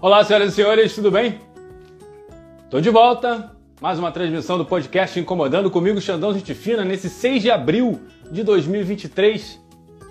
[0.00, 1.40] Olá, senhoras e senhores, tudo bem?
[2.62, 3.50] Estou de volta,
[3.80, 8.00] mais uma transmissão do podcast Incomodando comigo, Xandão Gente Fina, nesse 6 de abril
[8.30, 9.60] de 2023,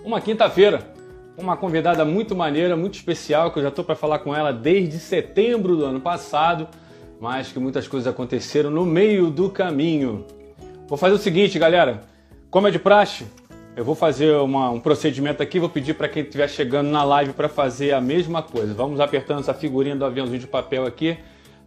[0.04, 0.92] uma quinta-feira.
[1.38, 4.98] Uma convidada muito maneira, muito especial, que eu já estou para falar com ela desde
[4.98, 6.68] setembro do ano passado,
[7.18, 10.26] mas que muitas coisas aconteceram no meio do caminho.
[10.86, 12.02] Vou fazer o seguinte, galera,
[12.50, 13.24] como é de praxe,
[13.78, 17.32] eu vou fazer uma, um procedimento aqui, vou pedir para quem estiver chegando na live
[17.32, 18.74] para fazer a mesma coisa.
[18.74, 21.16] Vamos apertando essa figurinha do aviãozinho de papel aqui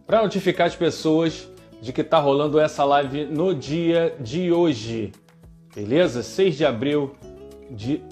[0.06, 1.48] para notificar as pessoas
[1.80, 5.10] de que está rolando essa live no dia de hoje.
[5.74, 6.22] Beleza?
[6.22, 7.16] 6 de abril
[7.70, 8.02] de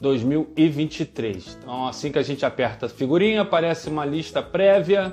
[0.00, 1.58] 2023.
[1.60, 5.12] Então, assim que a gente aperta a figurinha, aparece uma lista prévia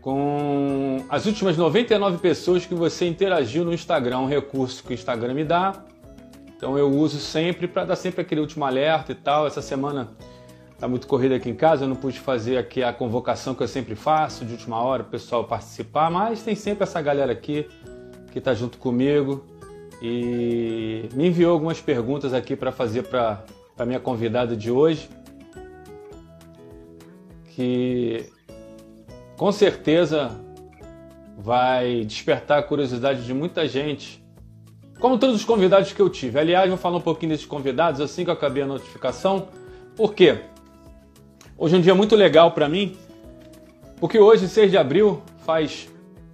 [0.00, 5.34] com as últimas 99 pessoas que você interagiu no Instagram, um recurso que o Instagram
[5.34, 5.84] me dá
[6.56, 9.46] então eu uso sempre para dar sempre aquele último alerta e tal.
[9.46, 10.10] Essa semana
[10.78, 13.68] tá muito corrida aqui em casa, eu não pude fazer aqui a convocação que eu
[13.68, 17.66] sempre faço de última hora, o pessoal participar, mas tem sempre essa galera aqui
[18.32, 19.44] que está junto comigo
[20.02, 23.44] e me enviou algumas perguntas aqui para fazer para
[23.78, 25.08] a minha convidada de hoje,
[27.54, 28.26] que
[29.36, 30.30] com certeza
[31.38, 34.23] vai despertar a curiosidade de muita gente
[34.98, 36.38] como todos os convidados que eu tive.
[36.38, 39.48] Aliás, vou falar um pouquinho desses convidados assim que eu acabei a notificação.
[39.96, 40.38] Por quê?
[41.56, 42.96] Hoje é um dia muito legal para mim,
[43.98, 45.88] porque hoje, 6 de abril, faz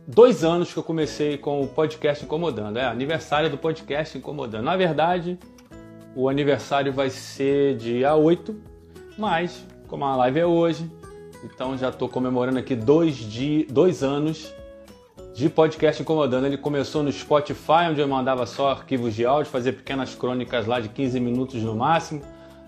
[0.06, 2.78] dois anos que eu comecei com o podcast Incomodando.
[2.78, 4.64] É aniversário do podcast Incomodando.
[4.64, 5.38] Na verdade,
[6.14, 8.56] o aniversário vai ser dia 8,
[9.18, 10.90] mas como a live é hoje,
[11.44, 13.18] então já estou comemorando aqui dois,
[13.68, 14.52] dois anos
[15.40, 16.44] de podcast incomodando.
[16.44, 20.78] Ele começou no Spotify, onde eu mandava só arquivos de áudio, fazia pequenas crônicas lá
[20.80, 22.20] de 15 minutos no máximo,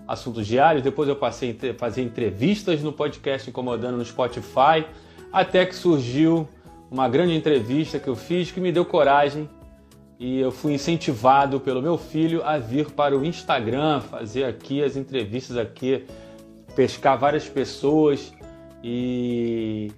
[0.07, 0.83] assuntos diários.
[0.83, 4.87] Depois eu passei a fazer entrevistas no podcast incomodando no Spotify,
[5.31, 6.49] até que surgiu
[6.89, 9.47] uma grande entrevista que eu fiz que me deu coragem
[10.19, 14.97] e eu fui incentivado pelo meu filho a vir para o Instagram, fazer aqui as
[14.97, 16.05] entrevistas aqui,
[16.75, 18.33] pescar várias pessoas
[18.83, 19.91] e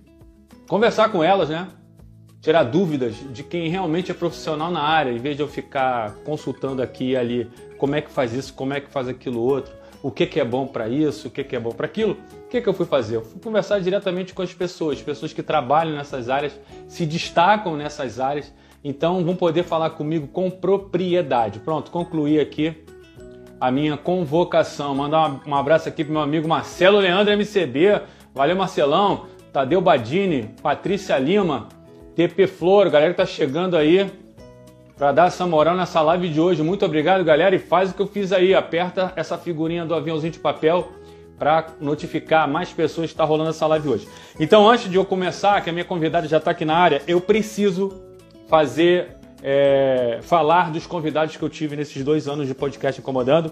[0.68, 1.70] conversar com elas, né?
[2.46, 6.80] Tirar dúvidas de quem realmente é profissional na área, em vez de eu ficar consultando
[6.80, 9.74] aqui e ali como é que faz isso, como é que faz aquilo outro,
[10.04, 12.16] o que, que é bom para isso, o que, que é bom para aquilo.
[12.46, 13.16] O que, que eu fui fazer?
[13.16, 16.56] Eu fui conversar diretamente com as pessoas, pessoas que trabalham nessas áreas,
[16.88, 18.54] se destacam nessas áreas,
[18.84, 21.58] então vão poder falar comigo com propriedade.
[21.62, 22.86] Pronto, concluí aqui
[23.60, 24.94] a minha convocação.
[24.94, 28.02] Mandar um abraço aqui pro meu amigo Marcelo Leandro MCB.
[28.36, 29.26] Valeu, Marcelão.
[29.52, 31.70] Tadeu Badini, Patrícia Lima,
[32.16, 34.10] TP Flor, galera que tá chegando aí
[34.98, 36.64] para dar essa moral nessa live de hoje.
[36.64, 40.32] Muito obrigado, galera, e faz o que eu fiz aí, aperta essa figurinha do aviãozinho
[40.32, 40.92] de papel
[41.38, 44.08] para notificar mais pessoas que está rolando essa live hoje.
[44.40, 47.20] Então, antes de eu começar, que a minha convidada já está aqui na área, eu
[47.20, 48.02] preciso
[48.48, 53.52] fazer é, falar dos convidados que eu tive nesses dois anos de podcast incomodando.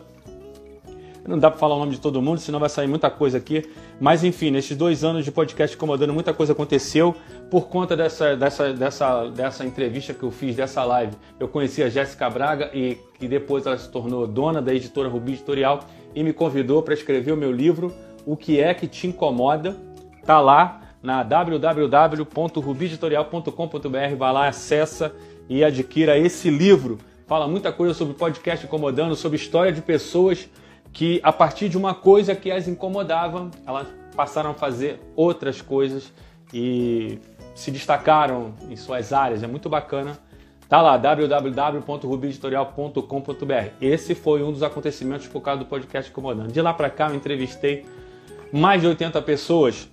[1.25, 3.63] Não dá para falar o nome de todo mundo, senão vai sair muita coisa aqui.
[3.99, 7.15] Mas enfim, nesses dois anos de podcast incomodando, muita coisa aconteceu
[7.49, 11.13] por conta dessa, dessa, dessa, dessa entrevista que eu fiz, dessa live.
[11.39, 15.31] Eu conheci a Jéssica Braga e que depois ela se tornou dona da editora Rubi
[15.33, 15.79] Editorial
[16.13, 17.93] e me convidou para escrever o meu livro
[18.25, 19.77] O que é que te incomoda?
[20.25, 25.15] Tá lá na www.rubieditorial.com.br, vai lá, acessa
[25.49, 26.97] e adquira esse livro.
[27.27, 30.49] Fala muita coisa sobre podcast incomodando, sobre história de pessoas
[30.93, 36.13] que a partir de uma coisa que as incomodava, elas passaram a fazer outras coisas
[36.53, 37.17] e
[37.55, 39.41] se destacaram em suas áreas.
[39.41, 40.19] É muito bacana.
[40.69, 43.69] Tá lá, www.rubieditorial.com.br.
[43.81, 46.51] Esse foi um dos acontecimentos por causa do podcast Incomodando.
[46.51, 47.85] De lá para cá eu entrevistei
[48.51, 49.87] mais de 80 pessoas.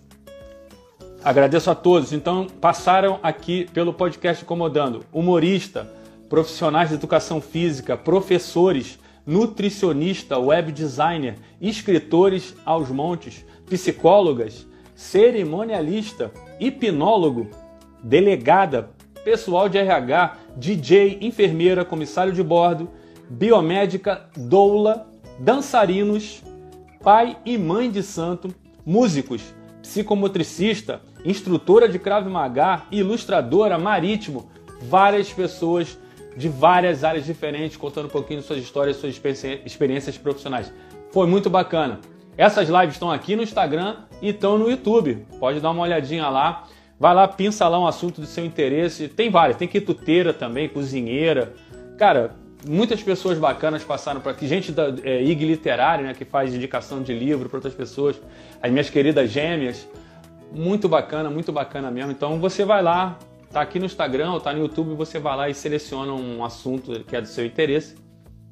[1.24, 2.12] Agradeço a todos.
[2.12, 5.04] Então, passaram aqui pelo podcast Incomodando.
[5.12, 5.90] Humorista,
[6.28, 8.98] profissionais de educação física, professores,
[9.30, 17.46] nutricionista, web designer, escritores aos montes, psicólogas, cerimonialista, hipnólogo,
[18.02, 18.90] delegada,
[19.22, 22.90] pessoal de RH, DJ, enfermeira, comissário de bordo,
[23.28, 26.42] biomédica, doula, dançarinos,
[27.00, 28.52] pai e mãe de santo,
[28.84, 34.50] músicos, psicomotricista, instrutora de Krav Maga, ilustradora, marítimo,
[34.82, 35.96] várias pessoas
[36.40, 39.20] de várias áreas diferentes, contando um pouquinho de suas histórias, suas
[39.64, 40.72] experiências profissionais.
[41.12, 42.00] Foi muito bacana.
[42.36, 45.26] Essas lives estão aqui no Instagram e estão no YouTube.
[45.38, 46.64] Pode dar uma olhadinha lá.
[46.98, 49.06] Vai lá, pinça lá um assunto do seu interesse.
[49.08, 51.52] Tem várias, tem quituteira também, cozinheira.
[51.98, 52.34] Cara,
[52.66, 54.46] muitas pessoas bacanas passaram por aqui.
[54.46, 58.18] Gente da é, IG Literária, né, que faz indicação de livro para outras pessoas.
[58.62, 59.86] As minhas queridas gêmeas.
[60.52, 62.12] muito bacana, muito bacana mesmo.
[62.12, 63.18] Então você vai lá,
[63.50, 67.04] tá aqui no Instagram ou tá no YouTube, você vai lá e seleciona um assunto
[67.04, 67.96] que é do seu interesse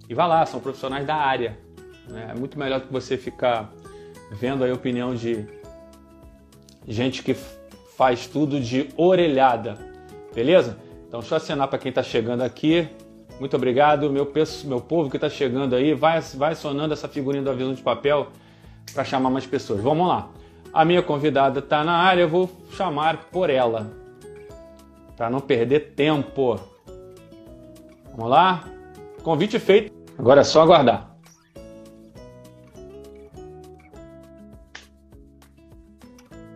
[0.09, 1.59] e vai lá, são profissionais da área.
[2.09, 2.33] Né?
[2.35, 3.73] É muito melhor que você ficar
[4.33, 5.47] vendo a opinião de
[6.87, 7.35] gente que
[7.97, 9.79] faz tudo de orelhada,
[10.35, 10.79] beleza?
[11.07, 12.89] Então deixa eu acenar para quem está chegando aqui.
[13.39, 14.31] Muito obrigado, meu,
[14.65, 15.95] meu povo que está chegando aí.
[15.95, 18.29] Vai, vai sonando essa figurinha do avião de papel
[18.93, 19.81] para chamar mais pessoas.
[19.81, 20.29] Vamos lá.
[20.73, 23.91] A minha convidada está na área, eu vou chamar por ela,
[25.19, 26.61] para não perder tempo.
[28.13, 28.65] Vamos lá?
[29.25, 29.93] Convite feito.
[30.17, 31.13] Agora é só aguardar.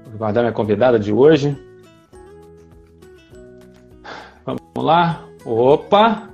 [0.05, 1.57] Vou aguardar minha convidada de hoje.
[4.45, 5.25] Vamos lá.
[5.45, 6.31] Opa!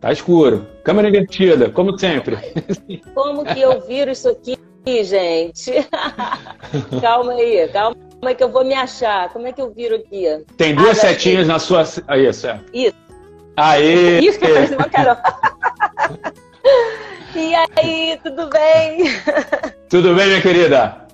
[0.00, 0.66] Tá escuro.
[0.82, 2.36] Câmera invertida, como sempre.
[3.14, 4.58] Como que eu viro isso aqui,
[5.04, 5.72] gente?
[7.00, 9.28] calma aí, calma aí que eu vou me achar.
[9.30, 10.24] Como é que eu viro aqui?
[10.56, 11.84] Tem duas ah, setinhas na sua.
[12.08, 12.64] Aí, certo.
[12.72, 12.96] Isso.
[13.56, 14.20] Aê!
[14.20, 14.38] Isso,
[14.74, 15.16] uma Carol.
[17.34, 19.04] e aí, tudo bem?
[19.88, 21.06] Tudo bem, minha querida?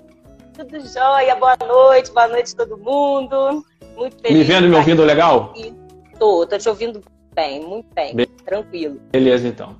[0.56, 3.65] Tudo jóia, boa noite, boa noite todo mundo.
[3.97, 4.38] Muito feliz.
[4.38, 5.55] Me vendo e me ouvindo legal?
[6.19, 7.00] Tô, tô te ouvindo
[7.35, 8.26] bem, muito bem, bem.
[8.44, 9.00] tranquilo.
[9.11, 9.76] Beleza, então.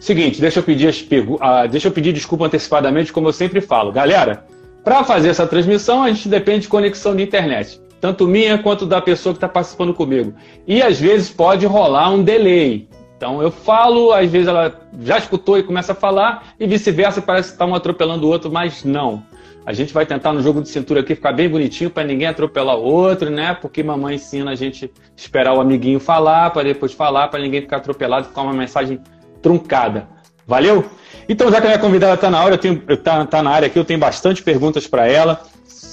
[0.00, 3.92] Seguinte, deixa eu pedir as uh, deixa eu pedir desculpa antecipadamente, como eu sempre falo.
[3.92, 4.44] Galera,
[4.84, 7.80] para fazer essa transmissão, a gente depende de conexão de internet.
[8.00, 10.32] Tanto minha quanto da pessoa que está participando comigo.
[10.66, 12.88] E às vezes pode rolar um delay.
[13.16, 17.48] Então eu falo, às vezes ela já escutou e começa a falar, e vice-versa, parece
[17.48, 19.24] que está um atropelando o outro, mas não.
[19.66, 22.78] A gente vai tentar no jogo de cintura aqui ficar bem bonitinho para ninguém atropelar
[22.78, 23.52] o outro, né?
[23.52, 27.78] Porque mamãe ensina a gente esperar o amiguinho falar, para depois falar, para ninguém ficar
[27.78, 29.00] atropelado, ficar uma mensagem
[29.42, 30.08] truncada.
[30.46, 30.86] Valeu?
[31.28, 32.58] Então, já que a minha convidada está na hora,
[33.02, 35.42] tá, tá na área aqui, eu tenho bastante perguntas para ela.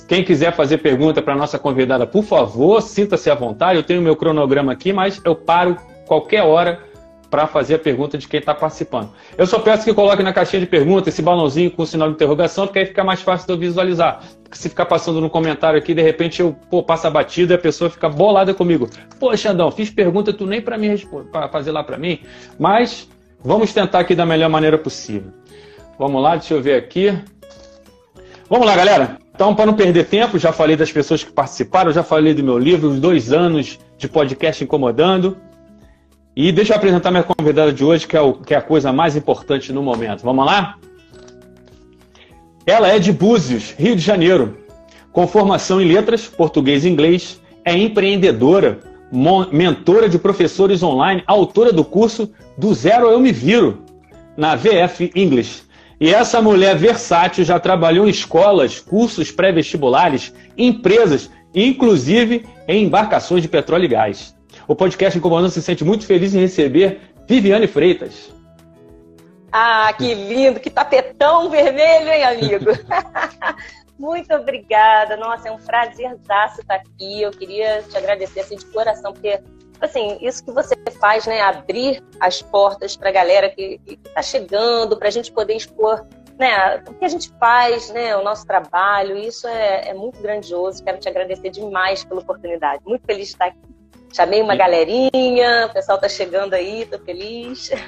[0.07, 3.77] Quem quiser fazer pergunta para nossa convidada, por favor, sinta-se à vontade.
[3.77, 6.79] Eu tenho meu cronograma aqui, mas eu paro qualquer hora
[7.29, 9.09] para fazer a pergunta de quem está participando.
[9.37, 12.15] Eu só peço que coloque na caixinha de pergunta esse balãozinho com o sinal de
[12.15, 14.21] interrogação, porque aí fica mais fácil de eu visualizar.
[14.41, 17.57] Porque se ficar passando no comentário aqui, de repente eu pô, passo a batida e
[17.57, 18.89] a pessoa fica bolada comigo.
[19.19, 20.77] Pô, Xandão, fiz pergunta, tu nem para
[21.49, 22.19] fazer lá para mim.
[22.57, 23.09] Mas
[23.45, 25.31] vamos tentar aqui da melhor maneira possível.
[25.97, 27.17] Vamos lá, deixa eu ver aqui.
[28.49, 29.17] Vamos lá, galera.
[29.33, 32.57] Então, para não perder tempo, já falei das pessoas que participaram, já falei do meu
[32.57, 35.37] livro, os dois anos de podcast incomodando.
[36.35, 38.91] E deixa eu apresentar minha convidada de hoje, que é, o, que é a coisa
[38.91, 40.21] mais importante no momento.
[40.21, 40.77] Vamos lá?
[42.65, 44.57] Ela é de Búzios, Rio de Janeiro.
[45.11, 48.79] Com formação em letras, português e inglês, é empreendedora,
[49.11, 53.83] mentora de professores online, autora do curso Do Zero Eu Me Viro,
[54.35, 55.63] na VF English.
[55.99, 63.47] E essa mulher versátil já trabalhou em escolas, cursos pré-vestibulares, empresas, inclusive em embarcações de
[63.47, 64.35] petróleo e gás.
[64.67, 68.33] O podcast Incomodando se sente muito feliz em receber Viviane Freitas.
[69.51, 72.65] Ah, que lindo, que tapetão vermelho, hein, amigo?
[73.97, 75.15] muito obrigada.
[75.17, 77.21] Nossa, é um prazerzaço estar aqui.
[77.21, 79.41] Eu queria te agradecer assim, de coração, porque
[79.79, 84.97] assim, isso que você faz, né, abrir as portas para a galera que está chegando,
[84.97, 86.05] para a gente poder expor
[86.37, 90.83] né, o que a gente faz, né, o nosso trabalho, isso é, é muito grandioso.
[90.83, 92.81] Quero te agradecer demais pela oportunidade.
[92.85, 93.57] Muito feliz de estar aqui.
[94.13, 97.69] Chamei uma galerinha, o pessoal tá chegando aí, tô feliz.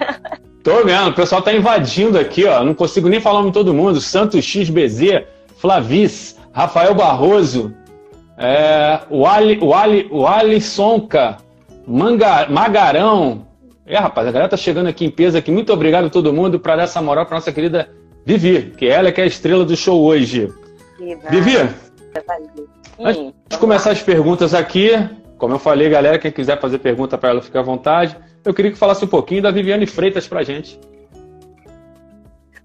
[0.62, 2.62] Tô vendo, o pessoal tá invadindo aqui, ó.
[2.62, 4.02] Não consigo nem falar o nome de todo mundo.
[4.02, 5.24] Santos XBZ,
[5.58, 7.74] Flavis, Rafael Barroso,
[8.38, 11.38] é, o, Ali, o, Ali, o Alissonca,
[11.86, 13.48] Manga, Magarão.
[13.86, 15.52] É, rapaz, a galera tá chegando aqui em peso aqui.
[15.52, 17.90] Muito obrigado a todo mundo para dar essa moral pra nossa querida
[18.26, 20.52] Vivi, que ela é que é a estrela do show hoje.
[21.30, 21.56] Vivi,
[23.00, 24.92] antes de começar as perguntas aqui,
[25.38, 28.18] como eu falei, galera, quem quiser fazer pergunta para ela, fica à vontade.
[28.44, 30.80] Eu queria que falasse um pouquinho da Viviane Freitas para gente.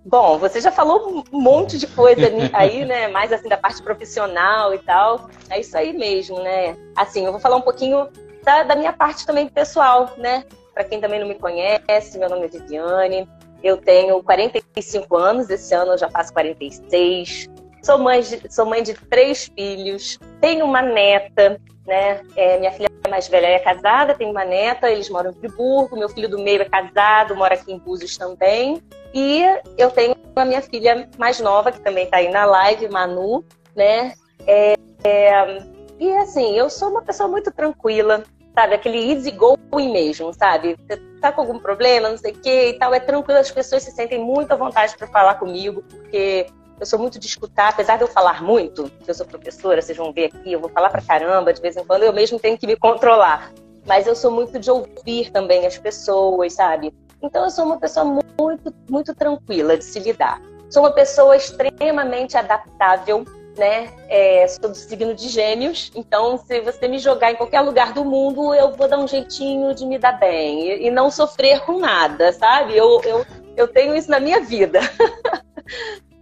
[0.04, 3.08] Bom, você já falou um monte de coisa aí, né?
[3.08, 5.28] Mais assim da parte profissional e tal.
[5.48, 6.76] É isso aí mesmo, né?
[6.96, 8.08] Assim, eu vou falar um pouquinho
[8.42, 10.44] da, da minha parte também pessoal, né?
[10.74, 13.28] Para quem também não me conhece, meu nome é Viviane.
[13.62, 17.48] Eu tenho 45 anos, esse ano eu já faço 46.
[17.82, 22.22] Sou mãe de, sou mãe de três filhos, tenho uma neta, né?
[22.36, 26.08] É, minha filha mais velha é casada, tem uma neta, eles moram em Friburgo, meu
[26.08, 28.82] filho do meio é casado, mora aqui em Búzios também.
[29.14, 29.42] E
[29.76, 33.44] eu tenho a minha filha mais nova, que também está aí na live, Manu,
[33.76, 34.14] né?
[34.46, 35.62] É, é,
[35.98, 38.74] e assim, eu sou uma pessoa muito tranquila, sabe?
[38.74, 40.76] Aquele easy going mesmo, sabe?
[40.86, 43.82] Você tá com algum problema, não sei o que e tal, é tranquilo, as pessoas
[43.82, 46.46] se sentem muito à vontade para falar comigo, porque
[46.80, 50.12] eu sou muito de escutar, apesar de eu falar muito, eu sou professora, vocês vão
[50.12, 52.66] ver aqui, eu vou falar pra caramba, de vez em quando eu mesmo tenho que
[52.66, 53.52] me controlar.
[53.86, 56.94] Mas eu sou muito de ouvir também as pessoas, sabe?
[57.22, 58.04] Então eu sou uma pessoa
[58.38, 60.40] muito, muito tranquila de se lidar.
[60.68, 63.24] Sou uma pessoa extremamente adaptável,
[63.56, 63.92] né?
[64.08, 68.04] É, sou do signo de gêmeos, então se você me jogar em qualquer lugar do
[68.04, 71.78] mundo, eu vou dar um jeitinho de me dar bem e, e não sofrer com
[71.78, 72.76] nada, sabe?
[72.76, 73.26] Eu, eu,
[73.56, 74.80] eu tenho isso na minha vida.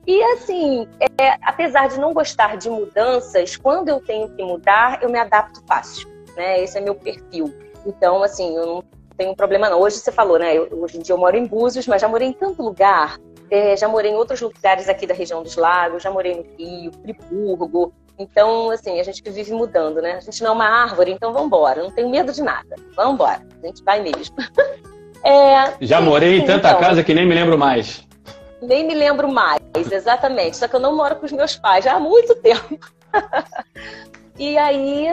[0.07, 0.89] E assim,
[1.21, 5.63] é, apesar de não gostar de mudanças, quando eu tenho que mudar, eu me adapto
[5.69, 6.61] fácil, né?
[6.61, 7.55] Esse é meu perfil.
[7.87, 8.85] Então, assim, eu não
[9.21, 9.79] tenho problema não.
[9.79, 10.57] Hoje você falou, né?
[10.57, 13.19] Eu, hoje em dia eu moro em Búzios, mas já morei em tanto lugar.
[13.51, 16.91] É, já morei em outros lugares aqui da região dos lagos, já morei no Rio,
[17.03, 17.93] Friburgo.
[18.19, 20.15] Então, assim, a gente vive mudando, né?
[20.15, 21.83] A gente não é uma árvore, então vamos embora.
[21.83, 22.77] Não tenho medo de nada.
[22.97, 23.43] Vamos embora.
[23.63, 24.35] A gente vai mesmo.
[25.23, 28.09] É, já morei em tanta então, casa que nem me lembro mais
[28.63, 29.61] nem me lembro mais,
[29.93, 30.57] exatamente.
[30.57, 32.79] Só que eu não moro com os meus pais já há muito tempo.
[34.39, 35.09] e aí,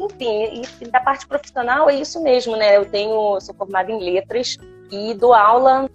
[0.00, 2.76] enfim, e da parte profissional é isso mesmo, né?
[2.76, 4.56] Eu tenho, sou formada em letras
[4.90, 5.88] e dou aula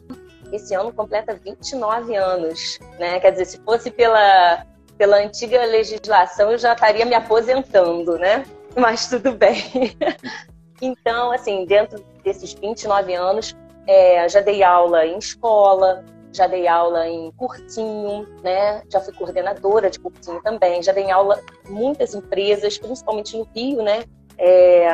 [0.52, 3.20] esse ano completa 29 anos, né?
[3.20, 4.66] Quer dizer, se fosse pela
[4.98, 8.46] pela antiga legislação, eu já estaria me aposentando, né?
[8.78, 9.98] Mas tudo bem.
[10.80, 13.56] então, assim, dentro desses 29 anos,
[13.88, 18.82] é, já dei aula em escola, já dei aula em cursinho, né?
[18.90, 23.82] Já fui coordenadora de cursinho também, já dei aula em muitas empresas, principalmente no Rio,
[23.82, 24.04] né?
[24.38, 24.90] É,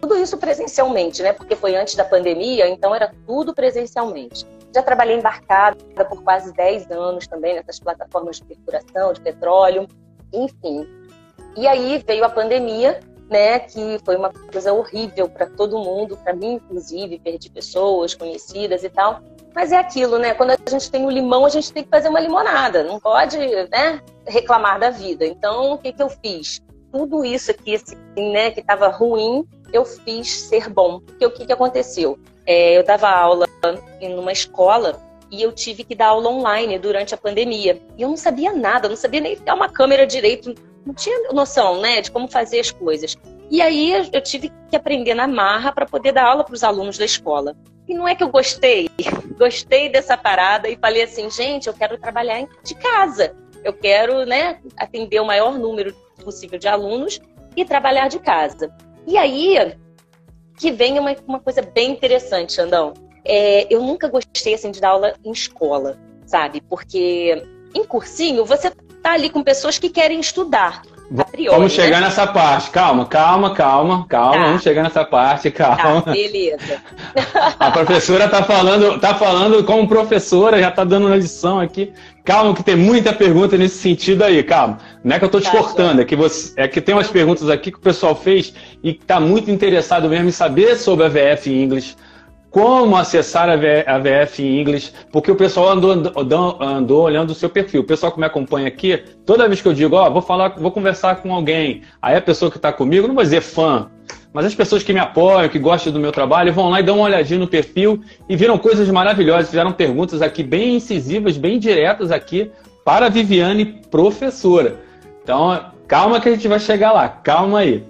[0.00, 1.32] tudo isso presencialmente, né?
[1.32, 4.46] Porque foi antes da pandemia, então era tudo presencialmente.
[4.74, 9.88] Já trabalhei embarcada por quase 10 anos também nessas plataformas de perfuração, de petróleo,
[10.32, 10.86] enfim.
[11.56, 13.00] E aí veio a pandemia,
[13.30, 18.82] né, que foi uma coisa horrível para todo mundo, para mim inclusive, perdi pessoas conhecidas
[18.82, 19.22] e tal.
[19.54, 20.34] Mas é aquilo, né?
[20.34, 22.82] Quando a gente tem o limão, a gente tem que fazer uma limonada.
[22.82, 25.24] Não pode, né, reclamar da vida.
[25.24, 26.60] Então, o que, que eu fiz?
[26.90, 27.80] Tudo isso aqui,
[28.16, 31.00] né, que estava ruim, eu fiz ser bom.
[31.00, 32.18] Porque o que, que aconteceu?
[32.44, 33.46] É, eu dava aula
[34.00, 37.80] em uma escola e eu tive que dar aula online durante a pandemia.
[37.96, 41.80] E eu não sabia nada, não sabia nem ligar uma câmera direito, não tinha noção,
[41.80, 43.16] né, de como fazer as coisas.
[43.50, 46.98] E aí eu tive que aprender na marra para poder dar aula para os alunos
[46.98, 47.56] da escola.
[47.86, 48.88] E não é que eu gostei,
[49.38, 53.36] gostei dessa parada e falei assim, gente, eu quero trabalhar de casa.
[53.62, 57.20] Eu quero, né, atender o maior número possível de alunos
[57.56, 58.74] e trabalhar de casa.
[59.06, 59.76] E aí
[60.58, 62.94] que vem uma, uma coisa bem interessante, Xandão.
[63.24, 66.60] É, eu nunca gostei assim de dar aula em escola, sabe?
[66.60, 67.42] Porque
[67.74, 68.70] em cursinho você
[69.02, 70.82] tá ali com pessoas que querem estudar.
[71.30, 72.06] Priori, vamos chegar né?
[72.06, 72.70] nessa parte.
[72.70, 74.36] Calma, calma, calma, calma.
[74.36, 74.46] Tá.
[74.46, 76.02] Vamos chegar nessa parte, calma.
[76.02, 76.80] Tá, beleza.
[77.58, 81.92] A professora tá falando, tá falando como professora, já tá dando uma lição aqui.
[82.24, 84.78] Calma, que tem muita pergunta nesse sentido aí, calma.
[85.02, 87.08] Não é que eu tô te tá, cortando, é que, você, é que tem umas
[87.08, 91.08] perguntas aqui que o pessoal fez e tá muito interessado mesmo em saber sobre a
[91.08, 91.96] VF English
[92.54, 97.50] como acessar a, VF em inglês, porque o pessoal andou, andou, andou, olhando o seu
[97.50, 97.80] perfil.
[97.80, 100.50] O pessoal que me acompanha aqui, toda vez que eu digo, ó, oh, vou falar,
[100.50, 103.90] vou conversar com alguém, aí a pessoa que está comigo, não vou dizer fã,
[104.32, 106.98] mas as pessoas que me apoiam, que gostam do meu trabalho, vão lá e dão
[106.98, 112.12] uma olhadinha no perfil e viram coisas maravilhosas, fizeram perguntas aqui bem incisivas, bem diretas
[112.12, 112.52] aqui
[112.84, 114.76] para a Viviane, professora.
[115.24, 117.82] Então, calma que a gente vai chegar lá, calma aí.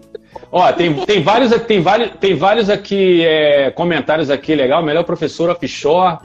[0.51, 4.83] Ó, tem, tem, vários, tem, vários, tem vários aqui é, comentários aqui, legal.
[4.83, 6.19] Melhor professor offshore.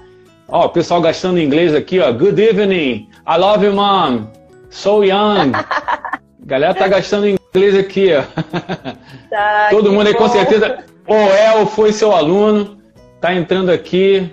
[0.48, 2.12] Ó, o pessoal gastando inglês aqui, ó.
[2.12, 3.10] Good evening.
[3.28, 4.28] I love you, mom.
[4.70, 5.52] So young.
[6.46, 8.24] Galera tá gastando inglês aqui, ó.
[9.30, 10.84] Tá, Todo mundo aí com certeza.
[11.08, 12.80] O El foi seu aluno.
[13.22, 14.32] Tá entrando aqui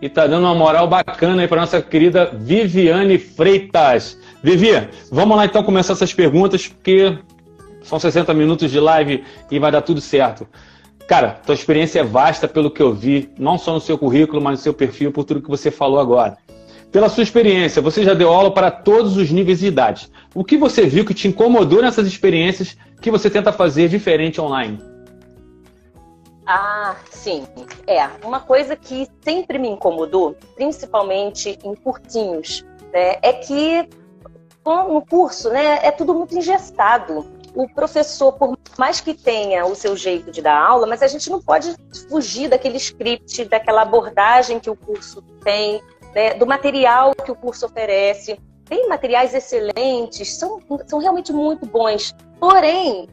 [0.00, 4.18] e tá dando uma moral bacana aí para nossa querida Viviane Freitas.
[4.42, 7.18] Vivi, vamos lá então começar essas perguntas, porque
[7.88, 10.46] são 60 minutos de live e vai dar tudo certo.
[11.08, 14.58] Cara, tua experiência é vasta pelo que eu vi, não só no seu currículo, mas
[14.58, 16.36] no seu perfil, por tudo que você falou agora.
[16.92, 20.10] Pela sua experiência, você já deu aula para todos os níveis de idade.
[20.34, 24.78] O que você viu que te incomodou nessas experiências que você tenta fazer diferente online?
[26.46, 27.46] Ah, sim.
[27.86, 33.88] É, uma coisa que sempre me incomodou, principalmente em curtinhos, né, é que
[34.66, 39.96] no curso, né, é tudo muito engessado o professor, por mais que tenha o seu
[39.96, 41.74] jeito de dar aula, mas a gente não pode
[42.08, 45.82] fugir daquele script, daquela abordagem que o curso tem,
[46.14, 48.38] né, do material que o curso oferece.
[48.64, 52.14] Tem materiais excelentes, são, são realmente muito bons.
[52.38, 53.08] Porém,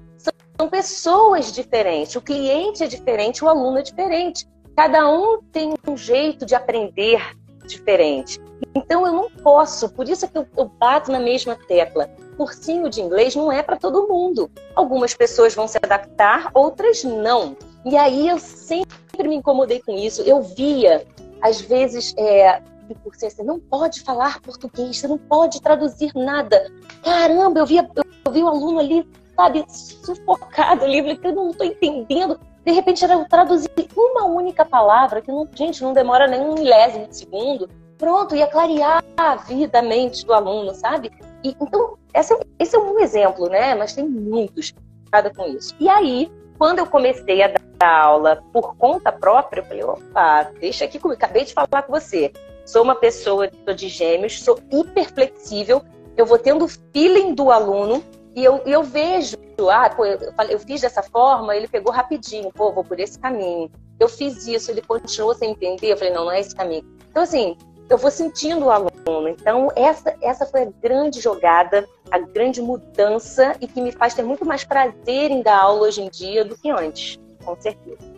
[0.55, 4.47] são pessoas diferentes, o cliente é diferente, o aluno é diferente.
[4.75, 7.35] Cada um tem um jeito de aprender,
[7.65, 8.39] diferente.
[8.75, 12.07] Então eu não posso, por isso que eu, eu bato na mesma tecla.
[12.37, 14.49] Cursinho de inglês não é para todo mundo.
[14.75, 17.55] Algumas pessoas vão se adaptar, outras não.
[17.85, 20.21] E aí eu sempre me incomodei com isso.
[20.23, 21.05] Eu via,
[21.41, 22.61] às vezes, é,
[23.03, 26.71] cursinho assim, não pode falar português, você não pode traduzir nada.
[27.03, 27.89] Caramba, eu via,
[28.25, 33.23] eu vi um aluno ali, sabe, sufocado ali, eu não estou entendendo de repente era
[33.25, 38.35] traduzir uma única palavra, que não, gente, não demora nem um milésimo de segundo, pronto,
[38.35, 41.11] ia clarear a vida, a mente do aluno, sabe?
[41.43, 43.75] E, então, essa, esse é um exemplo, né?
[43.75, 44.73] Mas tem muitos
[45.11, 45.75] cada com isso.
[45.79, 50.85] E aí, quando eu comecei a dar aula por conta própria, eu falei, opa, deixa
[50.85, 52.31] aqui comigo, acabei de falar com você.
[52.65, 55.83] Sou uma pessoa de gêmeos, sou hiper flexível,
[56.17, 58.03] eu vou tendo feeling do aluno
[58.33, 59.37] e eu, eu vejo,
[59.69, 60.17] ah, pô, eu,
[60.49, 63.69] eu fiz dessa forma, ele pegou rapidinho, pô, vou por esse caminho.
[63.99, 66.83] Eu fiz isso, ele continuou sem entender, eu falei, não, não é esse caminho.
[67.09, 67.57] Então, assim,
[67.89, 69.27] eu vou sentindo o aluno.
[69.27, 74.23] Então, essa, essa foi a grande jogada, a grande mudança e que me faz ter
[74.23, 78.15] muito mais prazer em dar aula hoje em dia do que antes, com certeza.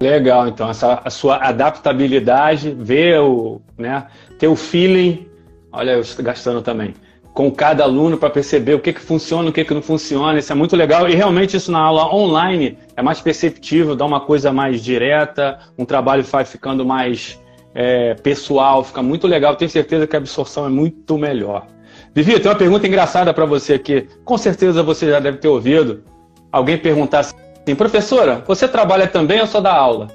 [0.00, 5.28] Legal, então, essa a sua adaptabilidade, ver o, né, ter o feeling,
[5.72, 6.92] olha, eu estou gastando também,
[7.32, 10.38] com cada aluno para perceber o que, que funciona, o que, que não funciona.
[10.38, 11.08] Isso é muito legal.
[11.08, 15.84] E realmente isso na aula online é mais perceptível, dá uma coisa mais direta, um
[15.84, 17.40] trabalho vai ficando mais
[17.74, 19.56] é, pessoal, fica muito legal.
[19.56, 21.66] Tenho certeza que a absorção é muito melhor.
[22.14, 24.06] Vivi, tem uma pergunta engraçada para você aqui.
[24.24, 26.04] Com certeza você já deve ter ouvido
[26.50, 30.08] alguém perguntar assim, professora, você trabalha também ou só dá aula?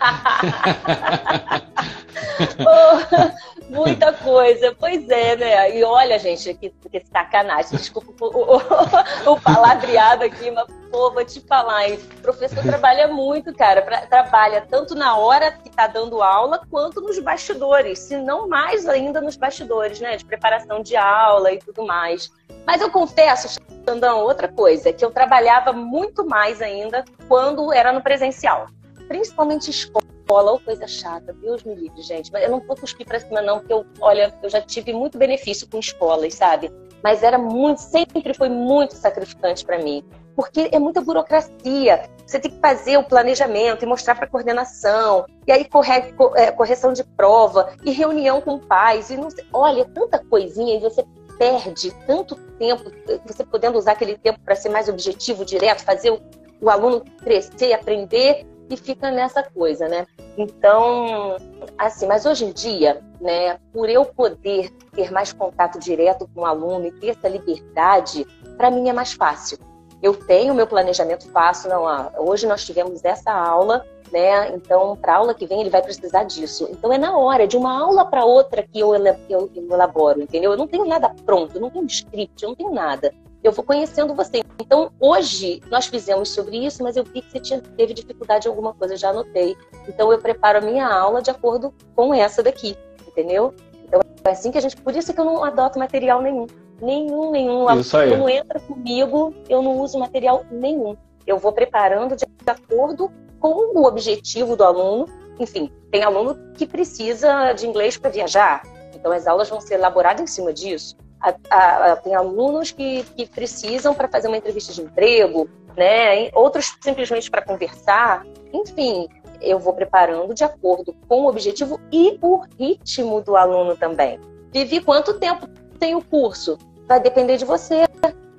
[3.71, 5.79] Muita coisa, pois é, né?
[5.79, 11.25] E olha, gente, que, que sacanagem, desculpa o, o, o, palavreado aqui, mas, pô, vou
[11.25, 12.01] te falar, hein?
[12.19, 17.01] O professor trabalha muito, cara, pra, trabalha tanto na hora que tá dando aula, quanto
[17.01, 20.17] nos bastidores, se não mais ainda nos bastidores, né?
[20.17, 22.29] De preparação de aula e tudo mais.
[22.67, 28.03] Mas eu confesso, Xandão, outra coisa, que eu trabalhava muito mais ainda quando era no
[28.03, 28.67] presencial,
[29.09, 32.31] principalmente escola ou coisa chata, Deus me livre, gente.
[32.33, 35.19] Mas eu não vou cuspir pra cima, não, porque eu, olha, eu já tive muito
[35.19, 36.71] benefício com escolas, sabe?
[37.03, 40.05] Mas era muito, sempre foi muito sacrificante para mim.
[40.37, 42.09] Porque é muita burocracia.
[42.25, 46.93] Você tem que fazer o planejamento e mostrar para coordenação, e aí corre, é, correção
[46.93, 51.05] de prova, e reunião com pais, e não sei, olha, tanta coisinha, e você
[51.41, 52.93] perde tanto tempo,
[53.25, 56.21] você podendo usar aquele tempo para ser mais objetivo, direto, fazer o,
[56.61, 60.07] o aluno crescer, aprender, e fica nessa coisa, né?
[60.37, 61.37] Então,
[61.79, 66.47] assim, mas hoje em dia, né, por eu poder ter mais contato direto com o
[66.47, 68.27] aluno e ter essa liberdade,
[68.59, 69.59] para mim é mais fácil.
[70.03, 74.55] Eu tenho meu planejamento fácil, não, ah, hoje nós tivemos essa aula, né?
[74.55, 76.69] Então, para aula que vem ele vai precisar disso.
[76.71, 80.53] Então é na hora, de uma aula para outra que eu, eu, eu elaboro, entendeu?
[80.53, 84.15] Eu não tenho nada pronto, não tenho script, eu não tenho nada eu vou conhecendo
[84.15, 84.43] você.
[84.59, 88.51] Então, hoje, nós fizemos sobre isso, mas eu vi que você tinha, teve dificuldade em
[88.51, 89.57] alguma coisa, já anotei.
[89.89, 93.55] Então, eu preparo a minha aula de acordo com essa daqui, entendeu?
[93.85, 94.77] Então, é assim que a gente.
[94.77, 96.47] Por isso que eu não adoto material nenhum.
[96.81, 97.69] Nenhum, nenhum.
[98.17, 100.97] Não entra comigo, eu não uso material nenhum.
[101.27, 105.07] Eu vou preparando de acordo com o objetivo do aluno.
[105.39, 108.63] Enfim, tem aluno que precisa de inglês para viajar.
[108.95, 113.27] Então, as aulas vão ser elaboradas em cima disso a, a, tem alunos que, que
[113.27, 116.31] precisam para fazer uma entrevista de emprego, né?
[116.33, 118.25] Outros simplesmente para conversar.
[118.53, 119.07] Enfim,
[119.41, 124.19] eu vou preparando de acordo com o objetivo e o ritmo do aluno também.
[124.51, 125.47] Vivi quanto tempo
[125.79, 126.59] tem o curso?
[126.91, 127.85] Vai depender de você.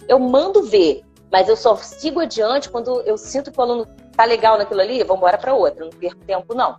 [0.09, 4.25] Eu mando ver, mas eu só sigo adiante quando eu sinto que o aluno tá
[4.25, 6.77] legal naquilo ali, vamos embora para outra, não perco tempo não.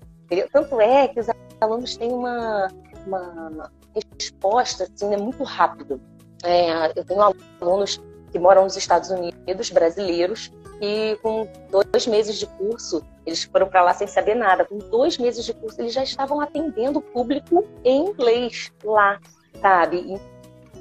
[0.52, 1.28] Tanto é que os
[1.62, 2.68] alunos têm uma,
[3.06, 3.72] uma
[4.18, 5.98] resposta assim, é muito rápido.
[6.44, 7.22] É, eu tenho
[7.58, 7.98] alunos
[8.30, 13.82] que moram nos Estados Unidos, brasileiros, e com dois meses de curso, eles foram para
[13.82, 14.66] lá sem saber nada.
[14.66, 19.18] Com dois meses de curso, eles já estavam atendendo o público em inglês lá,
[19.62, 20.20] sabe?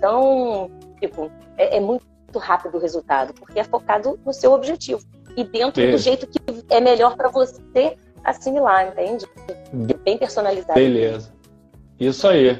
[0.01, 2.03] Então, tipo, é, é muito
[2.35, 4.99] rápido o resultado, porque é focado no seu objetivo
[5.37, 5.97] e dentro Beleza.
[5.97, 6.39] do jeito que
[6.73, 9.27] é melhor para você assimilar, entende?
[10.03, 10.73] Bem personalizado.
[10.73, 11.31] Beleza.
[11.99, 12.59] Isso aí.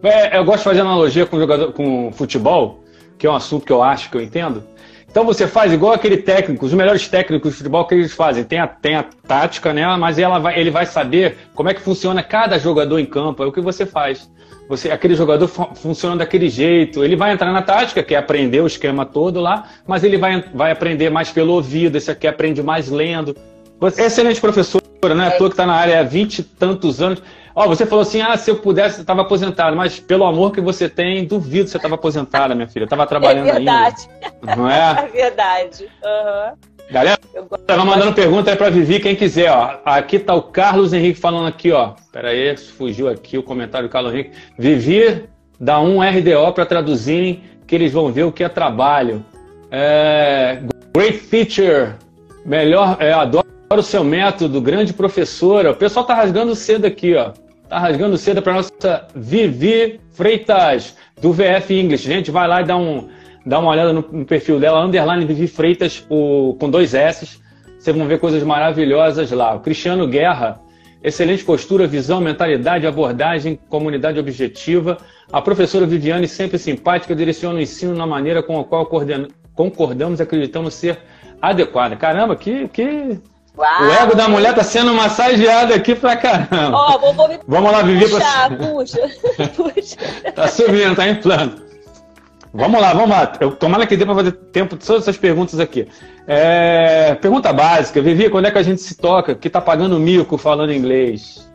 [0.00, 2.84] É, eu gosto de fazer analogia com jogador, com futebol,
[3.18, 4.62] que é um assunto que eu acho que eu entendo.
[5.10, 8.44] Então você faz igual aquele técnico, os melhores técnicos de futebol que eles fazem.
[8.44, 9.84] Tem a, tem a tática, né?
[9.96, 13.42] Mas ela vai, ele vai saber como é que funciona cada jogador em campo.
[13.42, 14.30] É o que você faz.
[14.68, 17.04] Você, aquele jogador funciona daquele jeito.
[17.04, 20.44] Ele vai entrar na tática, que é aprender o esquema todo lá, mas ele vai,
[20.52, 21.96] vai aprender mais pelo ouvido.
[21.96, 23.36] Esse aqui aprende mais lendo.
[23.78, 24.82] Você, excelente professor,
[25.14, 25.28] né?
[25.28, 25.30] É.
[25.32, 27.22] Tô que está na área há 20 e tantos anos.
[27.54, 30.60] Ó, você falou assim, ah, se eu pudesse, eu estava aposentado, mas pelo amor que
[30.60, 32.82] você tem, duvido que você estava aposentada, minha filha.
[32.82, 34.08] Eu estava trabalhando é verdade.
[34.22, 34.56] ainda.
[34.56, 35.04] Não é?
[35.04, 35.84] É verdade.
[35.84, 36.75] Uhum.
[36.90, 37.18] Galera,
[37.66, 39.78] tava mandando pergunta aí para Vivi, quem quiser, ó.
[39.84, 41.94] Aqui tá o Carlos Henrique falando aqui, ó.
[42.12, 44.30] Pera aí, fugiu aqui o comentário do Carlos Henrique.
[44.56, 45.24] Vivi,
[45.58, 49.24] dá um RDO para traduzirem, que eles vão ver o que é trabalho.
[49.70, 50.60] É,
[50.94, 51.94] great feature.
[52.44, 55.72] Melhor, é, adoro o seu método, grande professora.
[55.72, 57.32] O pessoal tá rasgando cedo aqui, ó.
[57.68, 62.06] Tá rasgando cedo para nossa Vivi Freitas, do VF English.
[62.06, 63.08] Gente, vai lá e dá, um,
[63.46, 67.38] dá uma olhada no, no perfil dela, underline Vivi Freitas, com dois S.
[67.78, 69.54] Vocês vão ver coisas maravilhosas lá.
[69.54, 70.60] O Cristiano Guerra,
[71.02, 74.98] excelente postura, visão, mentalidade, abordagem, comunidade objetiva.
[75.32, 78.88] A professora Viviane, sempre simpática, direciona o ensino na maneira com a qual
[79.54, 80.98] concordamos e acreditamos ser
[81.40, 81.94] adequada.
[81.94, 83.20] Caramba, que, que
[83.56, 86.76] Uau, o ego da mulher tá sendo massageado aqui pra caramba.
[86.76, 88.08] Ó, vou, vou me Vamos lá, Vivi.
[88.08, 88.50] Puxa, pra...
[88.56, 88.98] puxa,
[89.56, 90.32] puxa.
[90.34, 91.65] tá subindo, tá em plano.
[92.52, 93.32] Vamos lá, vamos lá.
[93.40, 95.88] Eu, tomara que dê para fazer tempo de todas essas perguntas aqui.
[96.26, 99.34] É, pergunta básica, Vivi, quando é que a gente se toca?
[99.34, 101.50] Que tá pagando mico falando inglês?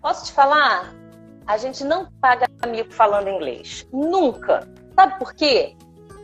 [0.00, 0.94] Posso te falar?
[1.46, 3.86] A gente não paga mico falando inglês.
[3.92, 4.68] Nunca.
[4.94, 5.74] Sabe por quê?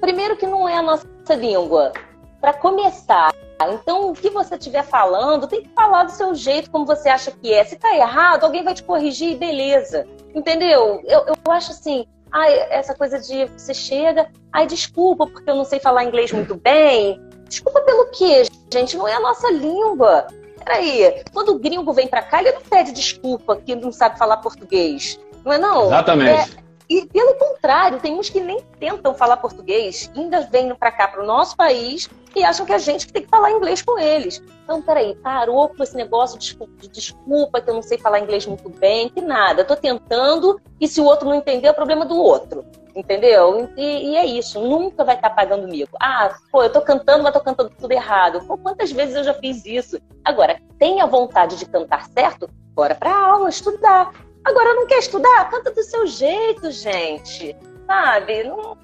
[0.00, 1.92] Primeiro que não é a nossa língua.
[2.40, 3.30] Para começar,
[3.68, 7.30] então, o que você estiver falando, tem que falar do seu jeito, como você acha
[7.30, 7.62] que é.
[7.64, 10.06] Se tá errado, alguém vai te corrigir, beleza.
[10.34, 11.02] Entendeu?
[11.04, 15.64] Eu, eu acho assim, ai, essa coisa de você chega, ai, desculpa, porque eu não
[15.64, 17.20] sei falar inglês muito bem.
[17.48, 18.96] Desculpa pelo quê, gente?
[18.96, 20.26] Não é a nossa língua.
[20.64, 24.36] Peraí, quando o gringo vem para cá, ele não pede desculpa que não sabe falar
[24.38, 25.18] português.
[25.44, 25.86] Não é não?
[25.86, 26.56] Exatamente.
[26.56, 31.08] É, e pelo contrário, tem uns que nem tentam falar português, ainda vêm para cá,
[31.08, 34.42] para o nosso país, e acham que a gente tem que falar inglês com eles.
[34.64, 38.46] Então, peraí, parou com esse negócio de, de desculpa que eu não sei falar inglês
[38.46, 39.64] muito bem, que nada.
[39.64, 42.64] Tô tentando, e se o outro não entender, é problema do outro.
[42.94, 43.68] Entendeu?
[43.76, 45.96] E, e, é isso, nunca vai estar pagando mico.
[46.00, 48.44] Ah, pô, eu tô cantando, mas tô cantando tudo errado.
[48.46, 50.00] Pô, quantas vezes eu já fiz isso?
[50.24, 54.12] Agora, tenha vontade de cantar certo, bora pra aula, estudar.
[54.44, 55.50] Agora não quer estudar?
[55.50, 57.56] Canta do seu jeito, gente.
[57.86, 58.44] Sabe?
[58.44, 58.76] Não,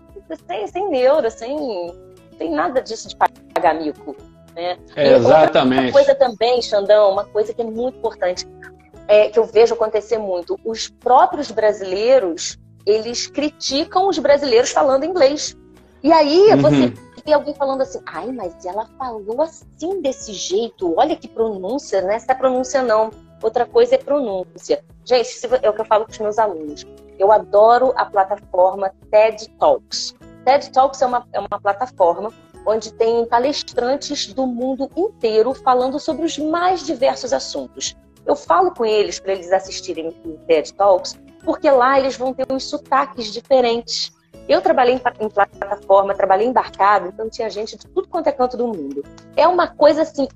[0.46, 1.56] sem, sem neuro, sem.
[2.38, 4.16] Tem nada disso de pagar mico.
[4.54, 4.78] Né?
[4.94, 5.86] É, exatamente.
[5.86, 8.46] Outra coisa também, Xandão, uma coisa que é muito importante,
[9.06, 10.58] é, que eu vejo acontecer muito.
[10.64, 15.56] Os próprios brasileiros, eles criticam os brasileiros falando inglês.
[16.02, 16.62] E aí uhum.
[16.62, 16.92] você
[17.24, 22.14] vê alguém falando assim, ai, mas ela falou assim desse jeito, olha que pronúncia, né?
[22.14, 23.10] Essa pronúncia não.
[23.42, 24.82] Outra coisa é pronúncia.
[25.04, 25.28] Gente,
[25.62, 26.86] é o que eu falo com os meus alunos.
[27.18, 30.14] Eu adoro a plataforma TED Talks.
[30.46, 32.32] TED Talks é uma, é uma plataforma
[32.64, 37.96] onde tem palestrantes do mundo inteiro falando sobre os mais diversos assuntos.
[38.24, 42.46] Eu falo com eles para eles assistirem o TED Talks, porque lá eles vão ter
[42.48, 44.12] uns sotaques diferentes.
[44.48, 48.68] Eu trabalhei em plataforma, trabalhei embarcado, então tinha gente de tudo quanto é canto do
[48.68, 49.04] mundo.
[49.36, 50.28] É uma coisa assim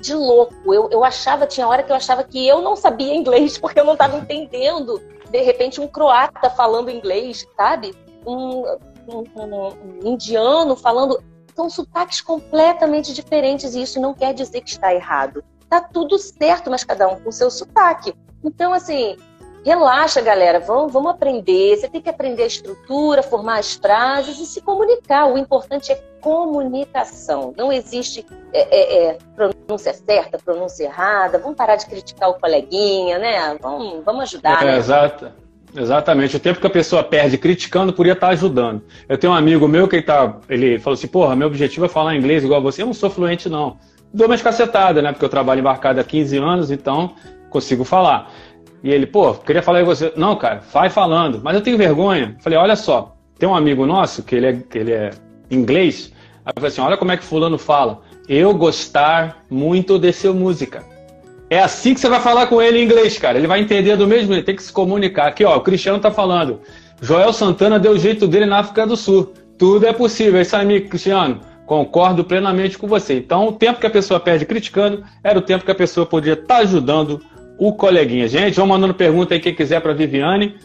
[0.00, 0.74] de louco.
[0.74, 3.84] Eu, eu achava, tinha hora que eu achava que eu não sabia inglês porque eu
[3.84, 7.94] não estava entendendo, de repente, um croata falando inglês, sabe?
[8.26, 8.64] Um,
[9.08, 11.22] um, indiano falando.
[11.54, 15.44] São sotaques completamente diferentes e isso não quer dizer que está errado.
[15.68, 18.14] Tá tudo certo, mas cada um com seu sotaque.
[18.42, 19.16] Então, assim,
[19.64, 21.76] Relaxa, galera, vamos, vamos aprender.
[21.76, 25.26] Você tem que aprender a estrutura, formar as frases e se comunicar.
[25.32, 27.54] O importante é comunicação.
[27.56, 31.38] Não existe é, é, é, pronúncia certa, pronúncia errada.
[31.38, 33.56] Vamos parar de criticar o coleguinha, né?
[33.60, 34.62] Vamos, vamos ajudar.
[34.62, 34.76] É, né?
[34.78, 35.32] Exato.
[35.74, 36.36] Exatamente.
[36.36, 38.82] O tempo que a pessoa perde criticando podia estar ajudando.
[39.08, 41.88] Eu tenho um amigo meu que ele, tá, ele falou assim: porra, meu objetivo é
[41.88, 42.82] falar inglês igual você.
[42.82, 43.78] Eu não sou fluente, não.
[44.12, 45.12] Dou umas cacetadas, né?
[45.12, 47.14] Porque eu trabalho embarcado há 15 anos, então
[47.48, 48.30] consigo falar.
[48.82, 50.12] E ele, pô, queria falar com você.
[50.16, 51.40] Não, cara, vai falando.
[51.42, 52.36] Mas eu tenho vergonha.
[52.40, 55.10] Falei, olha só, tem um amigo nosso que ele é, que ele é
[55.50, 56.12] inglês.
[56.44, 58.02] Aí eu falei assim, olha como é que fulano fala.
[58.28, 60.91] Eu gostar muito de sua música.
[61.52, 63.36] É assim que você vai falar com ele em inglês, cara.
[63.36, 65.26] Ele vai entender do mesmo jeito, tem que se comunicar.
[65.26, 66.62] Aqui, ó, o Cristiano tá falando.
[67.02, 69.34] Joel Santana deu o jeito dele na África do Sul.
[69.58, 70.38] Tudo é possível.
[70.38, 71.40] É isso aí, Cristiano.
[71.66, 73.18] Concordo plenamente com você.
[73.18, 76.32] Então, o tempo que a pessoa perde criticando era o tempo que a pessoa podia
[76.32, 77.20] estar tá ajudando
[77.58, 78.26] o coleguinha.
[78.28, 80.56] Gente, vão mandando pergunta aí quem quiser para Viviane.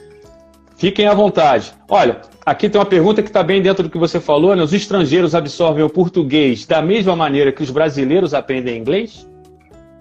[0.78, 1.74] Fiquem à vontade.
[1.90, 4.56] Olha, aqui tem uma pergunta que está bem dentro do que você falou.
[4.56, 4.64] Né?
[4.64, 9.28] Os estrangeiros absorvem o português da mesma maneira que os brasileiros aprendem inglês?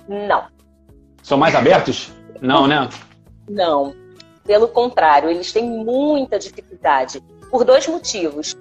[0.09, 0.55] Não.
[1.27, 2.12] São mais abertos?
[2.41, 2.89] Não, né?
[3.51, 3.93] Não.
[4.45, 7.21] Pelo contrário, eles têm muita dificuldade.
[7.51, 8.57] Por dois motivos.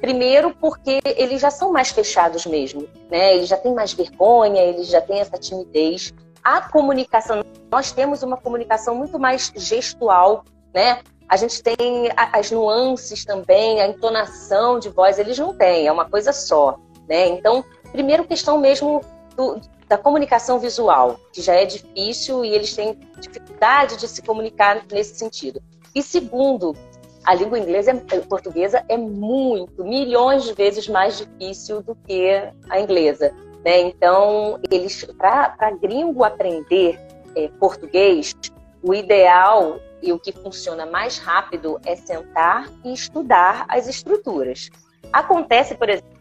[0.00, 3.36] Primeiro, porque eles já são mais fechados mesmo, né?
[3.36, 6.12] Eles já têm mais vergonha, eles já têm essa timidez.
[6.42, 10.98] a comunicação, nós temos uma comunicação muito mais gestual, né?
[11.28, 11.76] A gente tem
[12.16, 17.28] as nuances também, a entonação de voz, eles não têm, é uma coisa só, né?
[17.28, 19.02] Então, primeiro questão mesmo
[19.36, 24.84] do, da comunicação visual, que já é difícil e eles têm dificuldade de se comunicar
[24.92, 25.62] nesse sentido.
[25.94, 26.76] E segundo,
[27.24, 32.30] a língua inglesa, a portuguesa é muito, milhões de vezes mais difícil do que
[32.68, 33.34] a inglesa.
[33.64, 33.80] Né?
[33.80, 36.98] Então, eles para gringo aprender
[37.34, 38.34] é, português,
[38.82, 44.70] o ideal e o que funciona mais rápido é sentar e estudar as estruturas.
[45.12, 46.17] Acontece, por exemplo,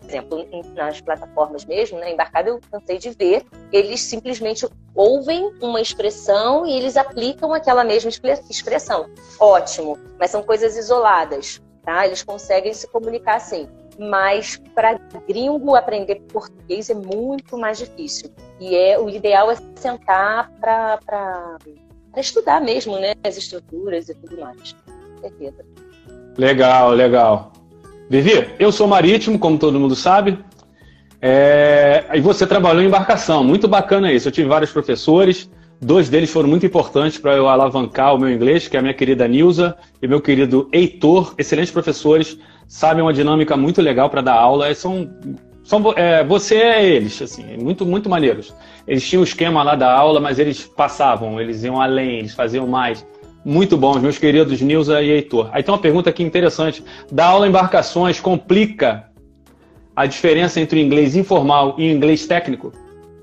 [0.76, 6.72] nas plataformas mesmo, né, embarcado, eu cansei de ver, eles simplesmente ouvem uma expressão e
[6.72, 8.10] eles aplicam aquela mesma
[8.50, 9.10] expressão.
[9.40, 12.06] Ótimo, mas são coisas isoladas, tá?
[12.06, 13.68] Eles conseguem se comunicar assim.
[14.00, 14.94] Mas para
[15.28, 18.30] gringo aprender português é muito mais difícil.
[18.60, 21.58] E é o ideal é sentar para
[22.16, 24.76] estudar mesmo, né, as estruturas e tudo mais.
[25.22, 25.66] Certeza.
[26.38, 27.52] Legal, legal.
[28.10, 30.40] Vivi, eu sou marítimo, como todo mundo sabe.
[31.22, 32.06] É...
[32.14, 34.28] E você trabalhou em embarcação, muito bacana isso.
[34.28, 35.50] Eu tive vários professores,
[35.82, 38.94] dois deles foram muito importantes para eu alavancar o meu inglês, que é a minha
[38.94, 44.36] querida Nilza e meu querido Heitor, excelentes professores, sabem uma dinâmica muito legal para dar
[44.36, 44.74] aula.
[44.74, 45.10] São,
[45.64, 48.56] são é, você é eles, assim, muito muito maneiros.
[48.88, 52.66] Eles tinham o esquema lá da aula, mas eles passavam, eles iam além, eles faziam
[52.66, 53.06] mais.
[53.48, 55.50] Muito bom, meus queridos Nilza e Heitor.
[55.54, 56.84] Aí tem uma pergunta aqui interessante.
[57.10, 59.10] Da aula em embarcações complica
[59.96, 62.74] a diferença entre o inglês informal e o inglês técnico?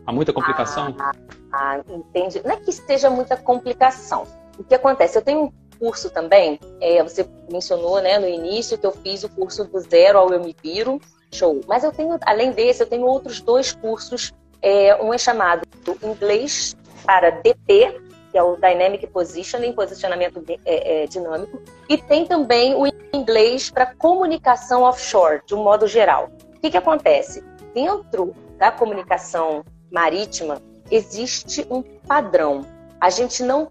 [0.07, 0.97] Há muita complicação?
[0.99, 1.13] Ah,
[1.53, 2.41] ah, entendi.
[2.43, 4.27] Não é que esteja muita complicação.
[4.59, 5.19] O que acontece?
[5.19, 9.29] Eu tenho um curso também, é, você mencionou né, no início que eu fiz o
[9.29, 11.61] curso do zero ao eu me viro, show.
[11.69, 14.33] Mas eu tenho, além desse, eu tenho outros dois cursos.
[14.63, 15.69] É, um é chamado
[16.03, 18.01] Inglês para DP,
[18.35, 23.95] que é o Dynamic Positioning, posicionamento é, é, dinâmico, e tem também o inglês para
[23.95, 26.33] comunicação offshore, de um modo geral.
[26.57, 27.45] O que, que acontece?
[27.73, 32.63] Dentro da comunicação marítima, existe um padrão.
[33.01, 33.71] A gente não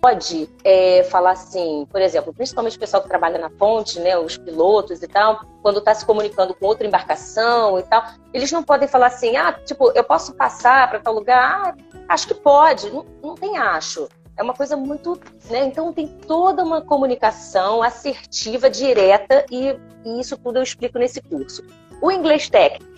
[0.00, 4.36] pode é, falar assim, por exemplo, principalmente o pessoal que trabalha na ponte, né, os
[4.36, 8.88] pilotos e tal, quando está se comunicando com outra embarcação e tal, eles não podem
[8.88, 11.74] falar assim, ah, tipo, eu posso passar para tal lugar?
[11.74, 11.74] Ah,
[12.08, 14.08] Acho que pode, não, não tem acho.
[14.34, 15.20] É uma coisa muito.
[15.50, 15.66] Né?
[15.66, 21.62] Então, tem toda uma comunicação assertiva, direta, e, e isso tudo eu explico nesse curso.
[22.00, 22.88] O inglês técnico.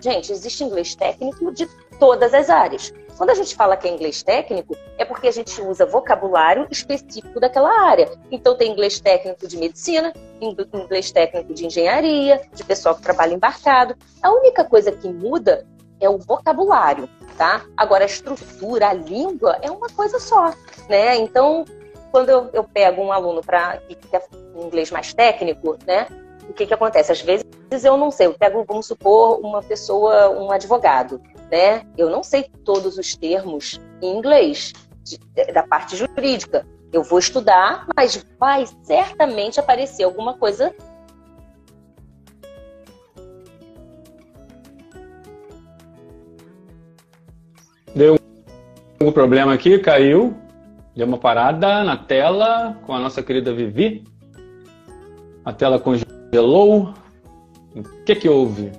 [0.00, 1.66] Gente, existe inglês técnico de
[1.98, 2.92] todas as áreas.
[3.22, 7.38] Quando a gente fala que é inglês técnico, é porque a gente usa vocabulário específico
[7.38, 8.10] daquela área.
[8.32, 13.94] Então, tem inglês técnico de medicina, inglês técnico de engenharia, de pessoal que trabalha embarcado.
[14.20, 15.64] A única coisa que muda
[16.00, 17.08] é o vocabulário
[17.38, 17.64] tá?
[17.76, 20.52] Agora, a estrutura, a língua é uma coisa só,
[20.88, 21.16] né?
[21.16, 21.64] Então,
[22.10, 26.08] quando eu, eu pego um aluno para que quer um inglês mais técnico, né?
[26.48, 27.12] O que que acontece?
[27.12, 27.44] Às vezes
[27.84, 31.82] eu não sei, eu pego, vamos supor, uma pessoa, um advogado, né?
[31.98, 34.72] Eu não sei todos os termos em inglês,
[35.04, 35.18] de,
[35.52, 36.66] da parte jurídica.
[36.90, 40.74] Eu vou estudar, mas vai certamente aparecer alguma coisa
[47.94, 48.18] Deu
[49.02, 50.34] um problema aqui, caiu.
[50.96, 54.04] Deu uma parada na tela com a nossa querida Vivi.
[55.44, 56.94] A tela congelou.
[57.74, 58.72] O que que houve?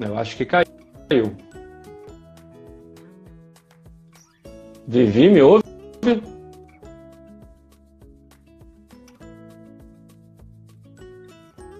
[0.00, 0.66] Eu acho que caiu.
[4.86, 5.64] Vivi, me ouve?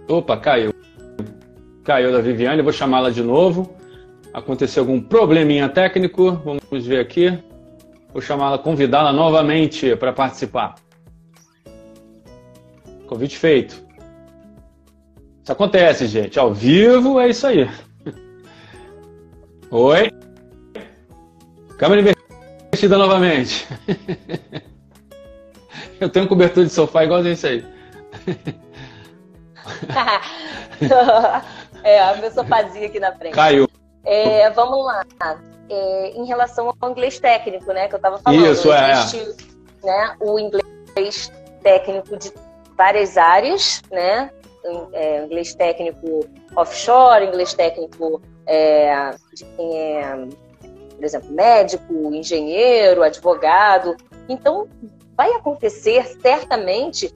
[0.09, 0.73] Opa, caiu.
[1.85, 3.79] Caiu da Viviane, vou chamá-la de novo
[4.39, 6.33] aconteceu algum probleminha técnico.
[6.45, 7.39] Vamos ver aqui.
[8.13, 10.77] Vou chamá-la, convidá-la novamente para participar.
[13.07, 13.83] Convite feito.
[15.43, 16.39] Isso acontece, gente.
[16.39, 17.69] Ao vivo é isso aí.
[19.71, 20.11] Oi.
[21.77, 23.69] Câmera invertida novamente.
[26.01, 27.63] Eu tenho um cobertor de sofá igualzinho isso aí.
[31.85, 33.35] é, a meu sofazinho aqui na frente.
[33.35, 33.69] Caiu.
[34.05, 35.05] É, vamos lá.
[35.69, 38.47] É, em relação ao inglês técnico, né, que eu estava falando.
[38.47, 38.93] Isso, é.
[38.93, 39.37] existe,
[39.85, 39.87] é.
[39.87, 41.31] Né, o inglês
[41.63, 42.33] técnico de
[42.75, 44.31] várias áreas, né?
[44.93, 46.27] É, inglês técnico
[46.57, 50.27] offshore, inglês técnico é, de quem é,
[50.97, 53.95] por exemplo, médico, engenheiro, advogado.
[54.29, 54.67] Então,
[55.15, 57.15] vai acontecer certamente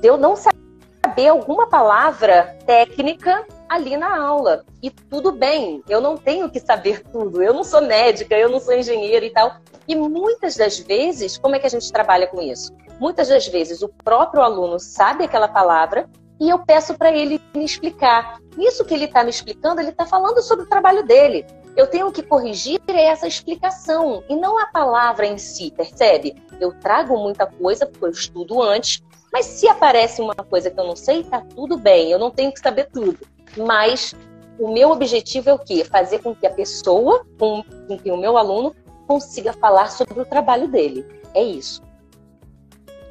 [0.00, 4.64] de eu não saber alguma palavra técnica ali na aula.
[4.82, 7.42] E tudo bem, eu não tenho que saber tudo.
[7.42, 9.56] Eu não sou médica, eu não sou engenheira e tal.
[9.86, 12.72] E muitas das vezes, como é que a gente trabalha com isso?
[12.98, 16.08] Muitas das vezes o próprio aluno sabe aquela palavra
[16.40, 18.40] e eu peço para ele me explicar.
[18.58, 21.46] Isso que ele está me explicando, ele está falando sobre o trabalho dele.
[21.76, 26.42] Eu tenho que corrigir essa explicação e não a palavra em si, percebe?
[26.58, 30.86] Eu trago muita coisa porque eu estudo antes, mas se aparece uma coisa que eu
[30.86, 33.18] não sei, tá tudo bem, eu não tenho que saber tudo.
[33.56, 34.14] Mas
[34.58, 35.84] o meu objetivo é o quê?
[35.84, 38.74] Fazer com que a pessoa, com, com que o meu aluno
[39.06, 41.06] consiga falar sobre o trabalho dele.
[41.34, 41.82] É isso.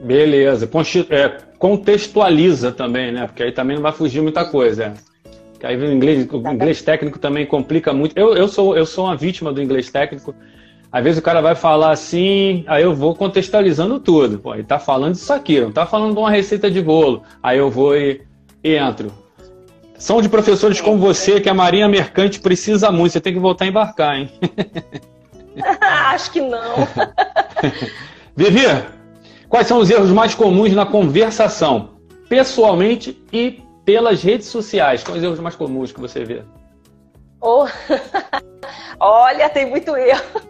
[0.01, 0.69] Beleza.
[1.09, 3.27] É, contextualiza também, né?
[3.27, 4.85] Porque aí também não vai fugir muita coisa.
[4.85, 4.93] É.
[5.59, 8.17] Que aí o inglês, o inglês técnico também complica muito.
[8.17, 10.33] Eu, eu, sou, eu sou uma vítima do inglês técnico.
[10.91, 14.39] Às vezes o cara vai falar assim, aí eu vou contextualizando tudo.
[14.39, 17.23] Pô, ele tá falando isso aqui, não tá falando de uma receita de bolo.
[17.43, 18.21] Aí eu vou e,
[18.63, 19.12] e entro.
[19.99, 23.12] São de professores como você que a Marinha Mercante precisa muito.
[23.12, 24.31] Você tem que voltar a embarcar, hein?
[25.81, 26.88] Acho que não.
[28.33, 28.65] Vivi,
[29.49, 31.89] quais são os erros mais comuns na conversação,
[32.29, 35.03] pessoalmente e pelas redes sociais?
[35.03, 36.43] Quais os erros mais comuns que você vê?
[37.41, 37.65] Oh.
[38.99, 40.41] Olha, tem muito erro.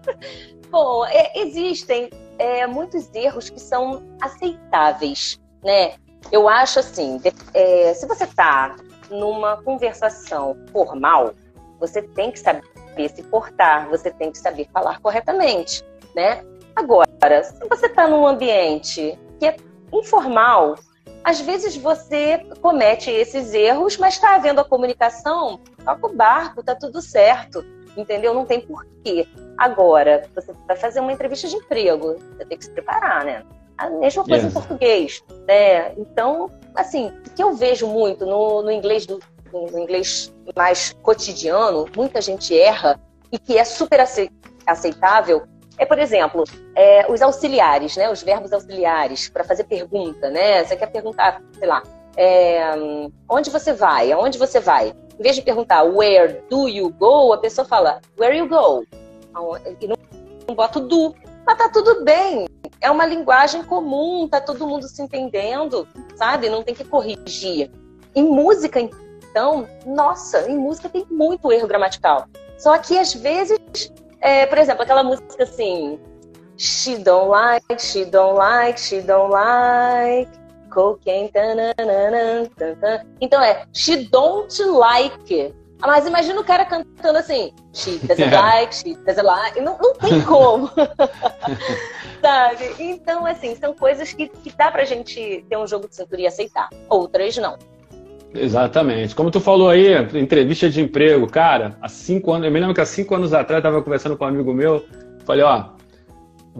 [0.70, 5.94] Bom, é, existem é, muitos erros que são aceitáveis, né?
[6.30, 7.20] Eu acho assim,
[7.52, 8.76] é, se você está
[9.10, 11.34] numa conversação formal,
[11.78, 12.62] você tem que saber
[13.14, 15.84] se portar, você tem que saber falar corretamente,
[16.14, 16.44] né?
[16.74, 19.56] Agora, se você está num ambiente que é
[19.92, 20.76] informal,
[21.24, 26.74] às vezes você comete esses erros, mas está havendo a comunicação, toca o barco, está
[26.74, 27.64] tudo certo,
[27.96, 28.34] entendeu?
[28.34, 29.26] Não tem porquê.
[29.56, 33.44] Agora, você vai fazer uma entrevista de emprego, você tem que se preparar, né?
[33.78, 35.92] A mesma coisa em português, né?
[35.96, 39.20] Então, assim, o que eu vejo muito no, no inglês do
[39.52, 42.98] no inglês mais cotidiano, muita gente erra
[43.30, 44.00] e que é super
[44.66, 45.42] aceitável
[45.82, 46.44] é, por exemplo,
[46.76, 48.08] é, os auxiliares, né?
[48.08, 50.64] Os verbos auxiliares para fazer pergunta, né?
[50.64, 51.82] Você quer perguntar, sei lá,
[52.16, 52.70] é,
[53.28, 54.12] onde você vai?
[54.12, 54.94] Aonde você vai?
[55.18, 58.84] Em vez de perguntar where do you go, a pessoa fala where you go.
[59.80, 59.96] E não,
[60.46, 61.14] não bota o do.
[61.44, 62.46] Mas tá tudo bem
[62.80, 66.50] é uma linguagem comum, tá todo mundo se entendendo, sabe?
[66.50, 67.70] Não tem que corrigir.
[68.12, 72.26] Em música, então, nossa, em música tem muito erro gramatical.
[72.58, 73.58] Só que às vezes,
[74.22, 75.98] é, por exemplo, aquela música assim,
[76.56, 80.30] she don't like, she don't like, she don't like
[80.70, 81.28] cocaine.
[81.28, 83.06] Tananana, tanana.
[83.20, 85.54] Então é she don't like.
[85.80, 89.60] Mas imagina o cara cantando assim, she doesn't like, she doesn't like.
[89.60, 90.70] Não, não tem como.
[92.22, 92.74] sabe?
[92.78, 96.26] Então, assim, são coisas que, que dá pra gente ter um jogo de cintura e
[96.26, 96.68] aceitar.
[96.88, 97.58] Outras não.
[98.34, 99.14] Exatamente.
[99.14, 102.80] Como tu falou aí, entrevista de emprego, cara, há cinco anos, eu me lembro que
[102.80, 104.84] há cinco anos atrás eu estava conversando com um amigo meu,
[105.24, 105.66] falei, ó,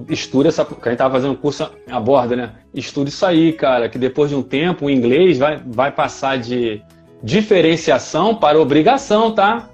[0.08, 2.50] estuda essa, que a gente tava fazendo um curso a borda, né?
[2.74, 6.82] Estuda isso aí, cara, que depois de um tempo o inglês vai, vai passar de
[7.22, 9.68] diferenciação para obrigação, tá?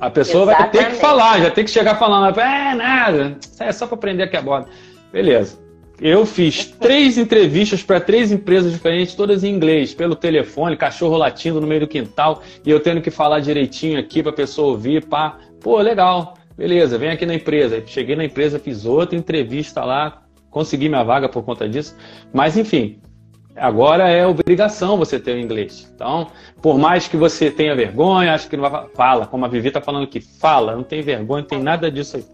[0.00, 0.76] A pessoa Exatamente.
[0.76, 4.22] vai ter que falar, já tem que chegar falando, é nada, é só para aprender
[4.22, 4.68] aqui a borda.
[5.12, 5.58] Beleza.
[6.00, 11.60] Eu fiz três entrevistas para três empresas diferentes, todas em inglês, pelo telefone, cachorro latindo
[11.60, 15.04] no meio do quintal, e eu tendo que falar direitinho aqui para a pessoa ouvir,
[15.06, 15.38] pá.
[15.60, 17.82] Pô, legal, beleza, vem aqui na empresa.
[17.84, 21.96] Cheguei na empresa, fiz outra entrevista lá, consegui minha vaga por conta disso.
[22.32, 23.00] Mas enfim,
[23.56, 25.90] agora é obrigação você ter o inglês.
[25.92, 26.28] Então,
[26.62, 29.80] por mais que você tenha vergonha, acho que não vai fala, como a Vivi está
[29.80, 32.24] falando aqui, fala, não tem vergonha, não tem nada disso aí.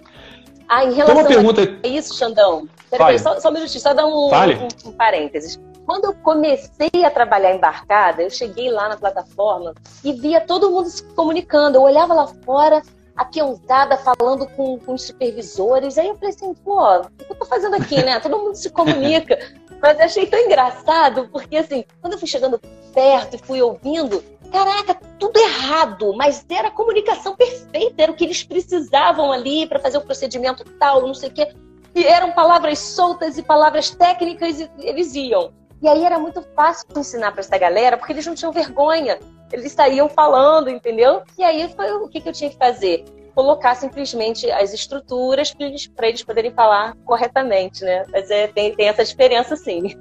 [0.68, 1.62] Ah, em relação pergunta...
[1.82, 5.60] a isso, Xandão, peraí, só, só um minutinho, só dar um, um, um, parênteses.
[5.84, 10.88] Quando eu comecei a trabalhar embarcada, eu cheguei lá na plataforma e via todo mundo
[10.88, 11.76] se comunicando.
[11.76, 12.82] Eu olhava lá fora,
[13.14, 15.98] a peãozada falando com, com os supervisores.
[15.98, 18.18] Aí eu falei assim, pô, o que eu tô fazendo aqui, né?
[18.18, 19.38] Todo mundo se comunica.
[19.80, 22.58] Mas eu achei tão engraçado, porque assim, quando eu fui chegando
[22.94, 24.24] perto e fui ouvindo,
[24.54, 29.80] caraca, tudo errado, mas era a comunicação perfeita, era o que eles precisavam ali para
[29.80, 31.52] fazer o procedimento tal, não sei o quê.
[31.92, 35.52] E eram palavras soltas e palavras técnicas e eles iam.
[35.82, 39.18] E aí era muito fácil ensinar para essa galera, porque eles não tinham vergonha.
[39.52, 41.22] Eles saíam falando, entendeu?
[41.36, 43.04] E aí foi o que, que eu tinha que fazer?
[43.34, 48.04] Colocar simplesmente as estruturas para eles, eles poderem falar corretamente, né?
[48.12, 49.96] Mas é, tem, tem essa diferença, sim.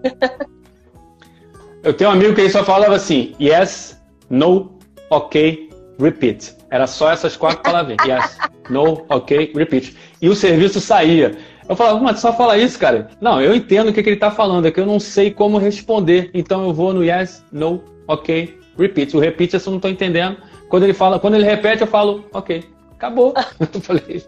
[1.84, 4.03] eu tenho um amigo que ele só falava assim, yes,
[4.34, 4.80] no,
[5.12, 5.70] ok,
[6.00, 6.56] repeat.
[6.72, 7.96] Era só essas quatro palavras.
[8.04, 8.36] Yes,
[8.68, 9.96] no, ok, repeat.
[10.20, 11.38] E o serviço saía.
[11.70, 13.10] Eu falava, mas só fala isso, cara.
[13.22, 15.60] Não, eu entendo o que, que ele está falando, é que eu não sei como
[15.60, 16.32] responder.
[16.34, 19.16] Então eu vou no yes, no, ok, repeat.
[19.16, 20.38] O repeat eu não estou entendendo.
[20.68, 22.64] Quando ele fala, quando ele repete, eu falo, ok,
[22.96, 23.36] acabou.
[23.72, 24.24] Eu falei,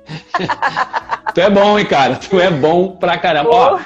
[1.34, 2.18] tu é bom, hein, cara?
[2.18, 3.50] Tu é bom pra caramba.
[3.50, 3.80] Ó,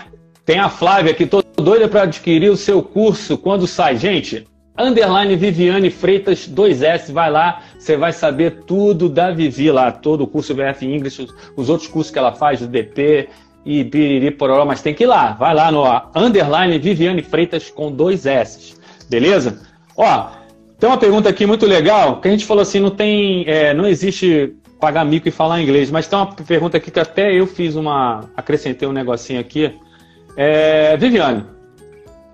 [0.45, 3.95] tem a Flávia aqui, tô doida para adquirir o seu curso quando sai.
[3.95, 4.45] Gente,
[4.80, 10.28] underline Viviane Freitas 2S, vai lá, você vai saber tudo da Vivi lá, todo o
[10.28, 13.28] curso VF English, os outros cursos que ela faz, do DP
[13.66, 15.84] e piriri pororó, mas tem que ir lá, vai lá no
[16.16, 18.76] underline Viviane Freitas com dois S,
[19.10, 19.62] beleza?
[19.98, 20.30] Ó,
[20.80, 23.86] tem uma pergunta aqui muito legal, que a gente falou assim, não tem, é, não
[23.86, 27.76] existe pagar mico e falar inglês, mas tem uma pergunta aqui que até eu fiz
[27.76, 29.76] uma, acrescentei um negocinho aqui,
[30.38, 31.44] é, Viviane,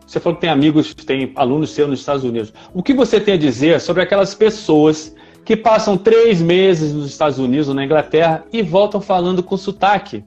[0.06, 2.54] você falou que tem amigos, tem alunos seus nos Estados Unidos.
[2.74, 7.40] O que você tem a dizer sobre aquelas pessoas que passam três meses nos Estados
[7.40, 10.24] Unidos ou na Inglaterra e voltam falando com sotaque?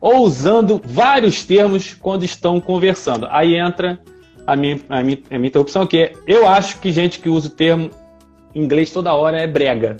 [0.00, 3.26] Ou usando vários termos quando estão conversando?
[3.30, 4.00] Aí entra
[4.46, 7.48] a minha, a minha, a minha interrupção, que é, eu acho que gente que usa
[7.48, 7.90] o termo
[8.54, 9.96] inglês toda hora é brega,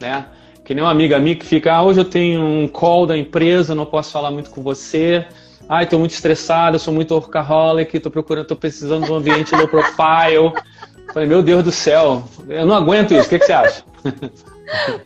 [0.00, 0.26] né?
[0.64, 3.74] Que nem uma amiga minha que fica, ah, hoje eu tenho um call da empresa,
[3.74, 5.26] não posso falar muito com você,
[5.70, 9.68] Ai, tô muito estressado, sou muito workaholic, tô procurando, tô precisando de um ambiente low
[9.68, 10.52] profile.
[11.14, 13.26] Falei, meu Deus do céu, eu não aguento isso.
[13.26, 13.84] O que, que você acha?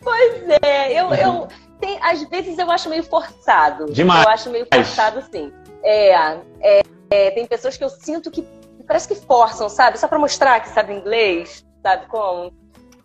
[0.01, 1.47] Pois é, eu, eu
[1.79, 3.85] tem, às vezes eu acho meio forçado.
[3.91, 4.25] Demais.
[4.25, 5.51] Eu acho meio forçado, sim.
[5.83, 8.43] É, é, é, tem pessoas que eu sinto que
[8.87, 9.99] parece que forçam, sabe?
[9.99, 12.51] Só para mostrar que sabe inglês, sabe como?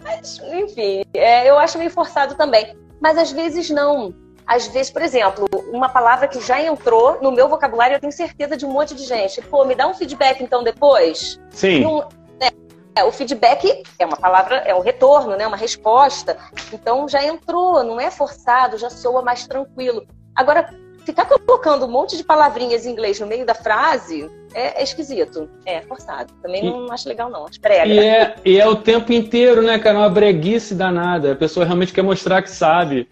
[0.02, 2.74] Mas, enfim, é, eu acho meio forçado também.
[3.00, 4.14] Mas às vezes não
[4.50, 8.56] às vezes, por exemplo, uma palavra que já entrou no meu vocabulário, eu tenho certeza
[8.56, 9.40] de um monte de gente.
[9.42, 11.40] Pô, me dá um feedback então depois?
[11.50, 11.84] Sim.
[12.40, 12.50] né,
[12.96, 15.46] é, o feedback é uma palavra, é um retorno, né?
[15.46, 16.36] Uma resposta.
[16.72, 20.04] Então já entrou, não é forçado, já soa mais tranquilo.
[20.34, 20.68] Agora,
[21.06, 25.48] ficar colocando um monte de palavrinhas em inglês no meio da frase é, é esquisito.
[25.64, 26.32] É forçado.
[26.42, 27.46] Também e, não acho legal, não.
[27.46, 27.86] Acho brega.
[27.86, 29.96] E é, e é o tempo inteiro, né, cara?
[29.96, 31.30] Uma breguice danada.
[31.30, 33.08] A pessoa realmente quer mostrar que sabe.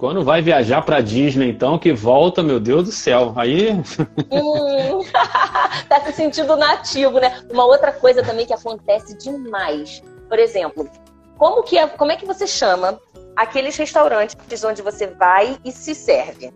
[0.00, 3.34] Quando vai viajar para Disney, então, que volta, meu Deus do céu.
[3.36, 3.68] Aí.
[4.32, 5.04] Hum,
[5.88, 7.42] tá se sentindo nativo, né?
[7.50, 10.02] Uma outra coisa também que acontece demais.
[10.28, 10.88] Por exemplo,
[11.36, 12.98] como, que é, como é que você chama
[13.36, 16.52] aqueles restaurantes onde você vai e se serve?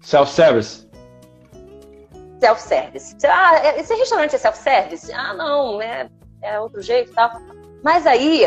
[0.00, 0.88] Self-service.
[2.40, 3.16] Self-service.
[3.26, 5.12] Ah, é, esse restaurante é self-service?
[5.12, 6.08] Ah, não, é,
[6.42, 7.30] é outro jeito e tal.
[7.84, 8.42] Mas aí,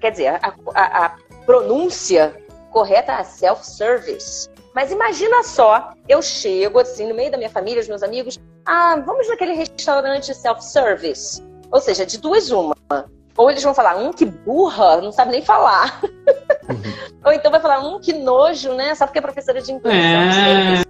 [0.00, 1.16] quer dizer, a, a, a
[1.46, 2.34] pronúncia
[2.70, 4.48] correta self-service.
[4.74, 8.96] Mas imagina só, eu chego assim no meio da minha família, os meus amigos, ah,
[9.04, 11.42] vamos naquele restaurante self-service.
[11.70, 12.74] Ou seja, de duas uma.
[13.36, 16.00] Ou eles vão falar, um que burra, não sabe nem falar.
[16.68, 16.82] Uhum.
[17.24, 18.94] Ou então vai falar, um que nojo, né?
[18.94, 19.94] Só porque é professora de inglês.
[19.96, 20.84] É, é.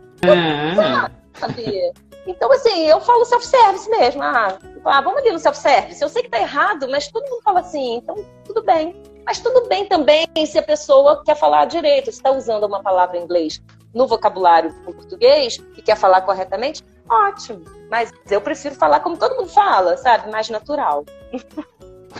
[2.26, 4.22] Então, assim, eu falo self-service mesmo.
[4.22, 6.02] Ah, ah, vamos ali no self-service.
[6.02, 9.02] Eu sei que tá errado, mas todo mundo fala assim, então tudo bem.
[9.30, 13.16] Mas tudo bem também se a pessoa quer falar direito, se está usando uma palavra
[13.16, 13.62] em inglês
[13.94, 17.62] no vocabulário português e quer falar corretamente, ótimo.
[17.88, 20.32] Mas eu prefiro falar como todo mundo fala, sabe?
[20.32, 21.04] Mais natural.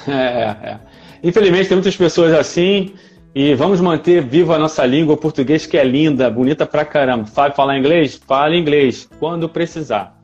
[0.07, 0.81] É, é.
[1.21, 2.95] Infelizmente tem muitas pessoas assim
[3.35, 7.27] e vamos manter viva a nossa língua português que é linda, bonita pra caramba.
[7.27, 8.21] Sabe falar inglês?
[8.25, 10.20] Fala inglês quando precisar.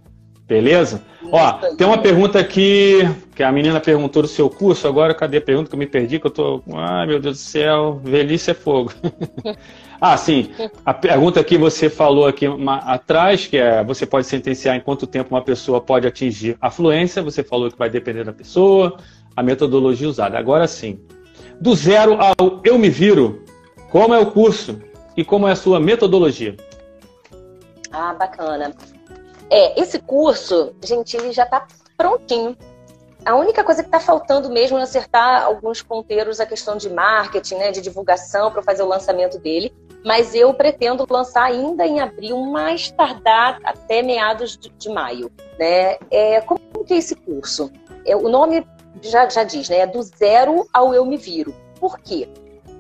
[0.47, 1.03] Beleza?
[1.33, 3.01] Ó, tem uma pergunta aqui
[3.35, 4.87] que a menina perguntou do seu curso.
[4.87, 6.21] Agora, cadê a pergunta que eu me perdi?
[6.21, 6.63] Que eu tô.
[6.73, 8.93] Ai, meu Deus do céu, velhice é fogo.
[10.01, 10.53] ah, sim.
[10.85, 12.47] A pergunta que você falou aqui
[12.85, 17.23] atrás, que é você pode sentenciar em quanto tempo uma pessoa pode atingir a fluência.
[17.23, 18.99] Você falou que vai depender da pessoa,
[19.37, 20.39] a metodologia usada.
[20.39, 21.01] Agora sim.
[21.61, 23.43] Do zero ao eu me viro,
[23.91, 24.79] como é o curso
[25.17, 26.55] e como é a sua metodologia?
[27.91, 28.73] Ah, bacana.
[29.51, 31.67] É, esse curso, gente, ele já está
[31.97, 32.57] prontinho.
[33.25, 37.57] A única coisa que está faltando mesmo é acertar alguns ponteiros a questão de marketing,
[37.57, 39.75] né, de divulgação para fazer o lançamento dele.
[40.05, 45.33] Mas eu pretendo lançar ainda em abril, mais tardar até meados de, de maio.
[45.59, 45.97] Né?
[46.11, 47.73] É, como que é esse curso?
[48.05, 48.65] É, o nome
[49.03, 49.79] já, já diz, né?
[49.79, 51.53] É do zero ao eu me viro.
[51.81, 52.29] Por quê?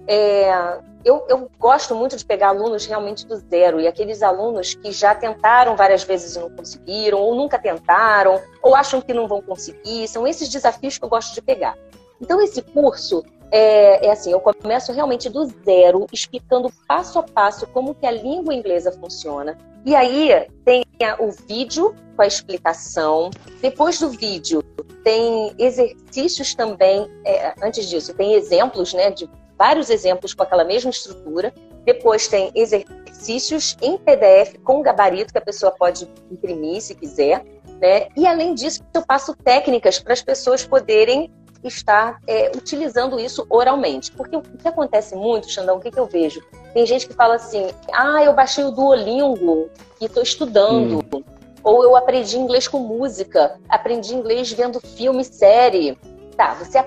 [0.06, 4.90] É, eu, eu, gosto muito de pegar alunos realmente do zero e aqueles alunos que
[4.90, 9.40] já tentaram várias vezes e não conseguiram, ou nunca tentaram, ou acham que não vão
[9.40, 10.08] conseguir.
[10.08, 11.78] São esses desafios que eu gosto de pegar.
[12.20, 17.68] Então, esse curso é, é, assim, eu começo realmente do zero, explicando passo a passo
[17.68, 19.56] como que a língua inglesa funciona.
[19.84, 20.84] E aí tem
[21.20, 23.30] o vídeo com a explicação.
[23.62, 24.60] Depois do vídeo
[25.04, 27.08] tem exercícios também.
[27.24, 31.52] É, antes disso, tem exemplos, né, de vários exemplos com aquela mesma estrutura.
[31.84, 37.44] Depois tem exercícios em PDF com gabarito que a pessoa pode imprimir se quiser.
[37.80, 38.08] Né?
[38.16, 41.30] E além disso, eu passo técnicas para as pessoas poderem
[41.64, 44.12] estar é, utilizando isso oralmente.
[44.12, 46.42] Porque o que acontece muito, Xandão, o que, que eu vejo?
[46.72, 49.68] Tem gente que fala assim: ah, eu baixei o Duolingo
[50.00, 51.04] e estou estudando.
[51.14, 51.22] Hum.
[51.62, 55.98] Ou eu aprendi inglês com música, aprendi inglês vendo filme, série.
[56.36, 56.78] Tá, você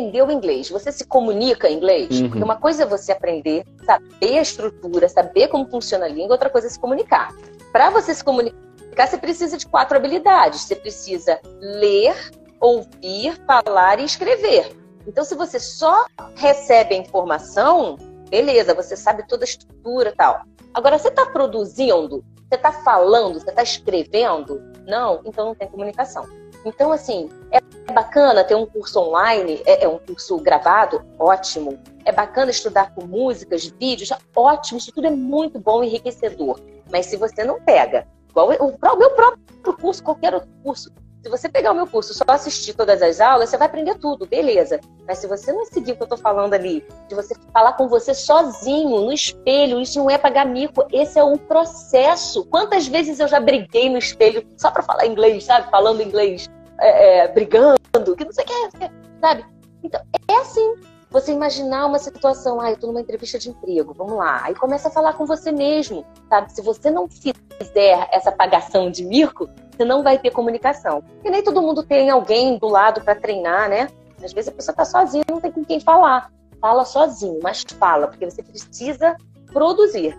[0.00, 2.20] aprendeu inglês, você se comunica em inglês?
[2.20, 2.28] Uhum.
[2.28, 6.48] Porque uma coisa é você aprender, saber a estrutura, saber como funciona a língua, outra
[6.48, 7.34] coisa é se comunicar.
[7.70, 10.62] Para você se comunicar, você precisa de quatro habilidades.
[10.62, 12.14] Você precisa ler,
[12.58, 14.76] ouvir, falar e escrever.
[15.06, 17.96] Então, se você só recebe a informação,
[18.28, 20.42] beleza, você sabe toda a estrutura e tal.
[20.72, 24.62] Agora, você está produzindo, você está falando, você está escrevendo?
[24.86, 26.26] Não, então não tem comunicação.
[26.64, 27.60] Então, assim, é
[27.92, 31.78] bacana ter um curso online, é, é um curso gravado, ótimo.
[32.04, 36.60] É bacana estudar com músicas, vídeos, ótimo, isso tudo é muito bom enriquecedor.
[36.90, 40.92] Mas se você não pega, igual o, o meu próprio curso, qualquer outro curso,
[41.22, 44.26] se você pegar o meu curso só assistir todas as aulas, você vai aprender tudo,
[44.26, 44.80] beleza.
[45.06, 47.88] Mas se você não seguir o que eu tô falando ali, de você falar com
[47.88, 52.44] você sozinho, no espelho, isso não é pagar mico, esse é um processo.
[52.46, 55.70] Quantas vezes eu já briguei no espelho só para falar inglês, sabe?
[55.70, 56.48] Falando inglês,
[56.80, 57.78] é, é, brigando,
[58.16, 58.90] que não sei o que,
[59.20, 59.44] sabe?
[59.82, 60.74] Então, é assim.
[61.10, 64.42] Você imaginar uma situação, ah, eu tô numa entrevista de emprego, vamos lá.
[64.44, 66.52] Aí começa a falar com você mesmo, sabe?
[66.52, 71.02] Se você não fizer essa pagação de mico, você não vai ter comunicação.
[71.24, 73.88] E nem todo mundo tem alguém do lado para treinar, né?
[74.22, 76.30] Às vezes a pessoa está sozinha, não tem com quem falar.
[76.60, 79.16] Fala sozinho, mas fala, porque você precisa
[79.52, 80.16] produzir.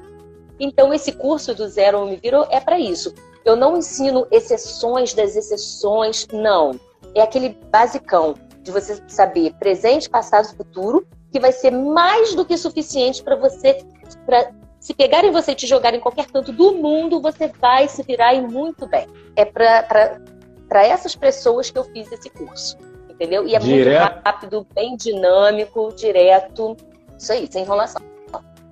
[0.59, 3.13] Então, esse curso do Zero Me Viro é para isso.
[3.45, 6.77] Eu não ensino exceções das exceções, não.
[7.15, 12.57] É aquele basicão de você saber presente, passado, futuro, que vai ser mais do que
[12.57, 13.83] suficiente para você,
[14.25, 18.01] pra se pegarem você e te jogarem em qualquer canto do mundo, você vai se
[18.01, 19.07] virar e muito bem.
[19.35, 22.77] É para essas pessoas que eu fiz esse curso.
[23.07, 23.47] Entendeu?
[23.47, 24.01] E é direto.
[24.01, 26.75] muito rápido, bem dinâmico, direto.
[27.15, 28.01] Isso aí, sem enrolação.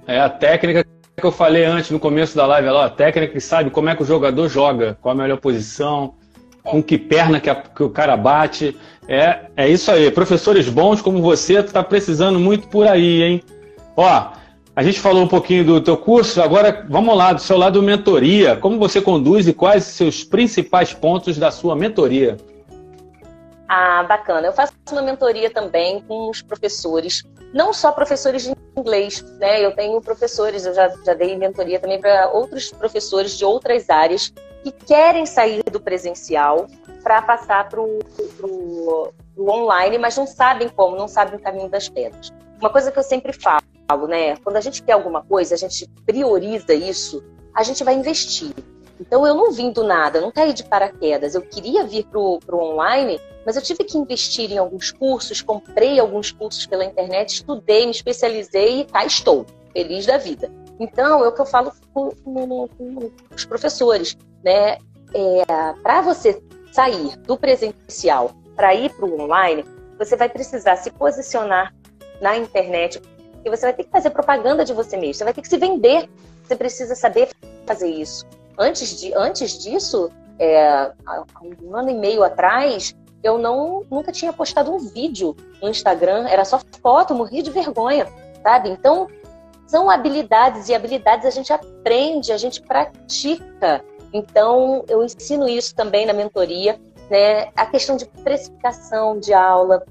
[0.07, 0.83] É a técnica
[1.15, 4.01] que eu falei antes no começo da live, a técnica que sabe como é que
[4.01, 6.15] o jogador joga, qual a melhor posição,
[6.63, 8.75] com que perna que, a, que, o cara bate.
[9.09, 10.11] É, é isso aí.
[10.11, 13.43] Professores bons como você, tu tá precisando muito por aí, hein?
[13.97, 14.27] Ó,
[14.75, 18.55] a gente falou um pouquinho do teu curso, agora vamos lá, do seu lado mentoria.
[18.55, 22.37] Como você conduz e quais os seus principais pontos da sua mentoria?
[23.67, 24.45] Ah, bacana.
[24.45, 29.65] Eu faço uma mentoria também com os professores, não só professores de inglês, né?
[29.65, 34.31] Eu tenho professores, eu já, já dei mentoria também para outros professores de outras áreas
[34.63, 36.67] que querem sair do presencial
[37.03, 42.31] para passar para o online, mas não sabem como, não sabem o caminho das pedras.
[42.59, 44.35] Uma coisa que eu sempre falo, né?
[44.37, 47.23] Quando a gente quer alguma coisa, a gente prioriza isso,
[47.53, 48.53] a gente vai investir.
[48.99, 51.33] Então eu não vim do nada, não caí de paraquedas.
[51.33, 55.99] Eu queria vir para o online, mas eu tive que investir em alguns cursos, comprei
[55.99, 60.51] alguns cursos pela internet, estudei, me especializei e cá estou, feliz da vida.
[60.79, 64.77] Então, é o que eu falo com, com, com os professores, né?
[65.13, 65.43] É,
[65.81, 66.41] para você
[66.71, 69.65] sair do presencial para ir para o online,
[69.97, 71.73] você vai precisar se posicionar
[72.21, 73.01] na internet,
[73.43, 75.57] e você vai ter que fazer propaganda de você mesmo, você vai ter que se
[75.57, 76.09] vender.
[76.45, 77.29] Você precisa saber
[77.65, 78.25] fazer isso.
[78.57, 81.23] Antes, de, antes disso, é, há
[81.63, 86.43] um ano e meio atrás, eu não nunca tinha postado um vídeo no Instagram, era
[86.43, 88.07] só foto, morria de vergonha,
[88.41, 88.69] sabe?
[88.69, 89.07] Então,
[89.67, 93.85] são habilidades e habilidades a gente aprende, a gente pratica.
[94.13, 96.79] Então, eu ensino isso também na mentoria,
[97.09, 97.49] né?
[97.55, 99.83] A questão de precificação de aula,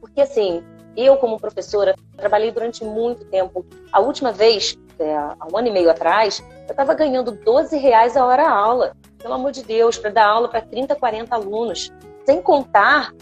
[0.00, 0.62] porque assim,
[0.96, 3.64] eu, como professora, trabalhei durante muito tempo.
[3.90, 8.16] A última vez, é, há um ano e meio atrás, eu estava ganhando 12 reais
[8.16, 8.94] a hora aula.
[9.18, 11.92] Pelo amor de Deus, para dar aula para 30, 40 alunos.
[12.26, 13.12] Sem contar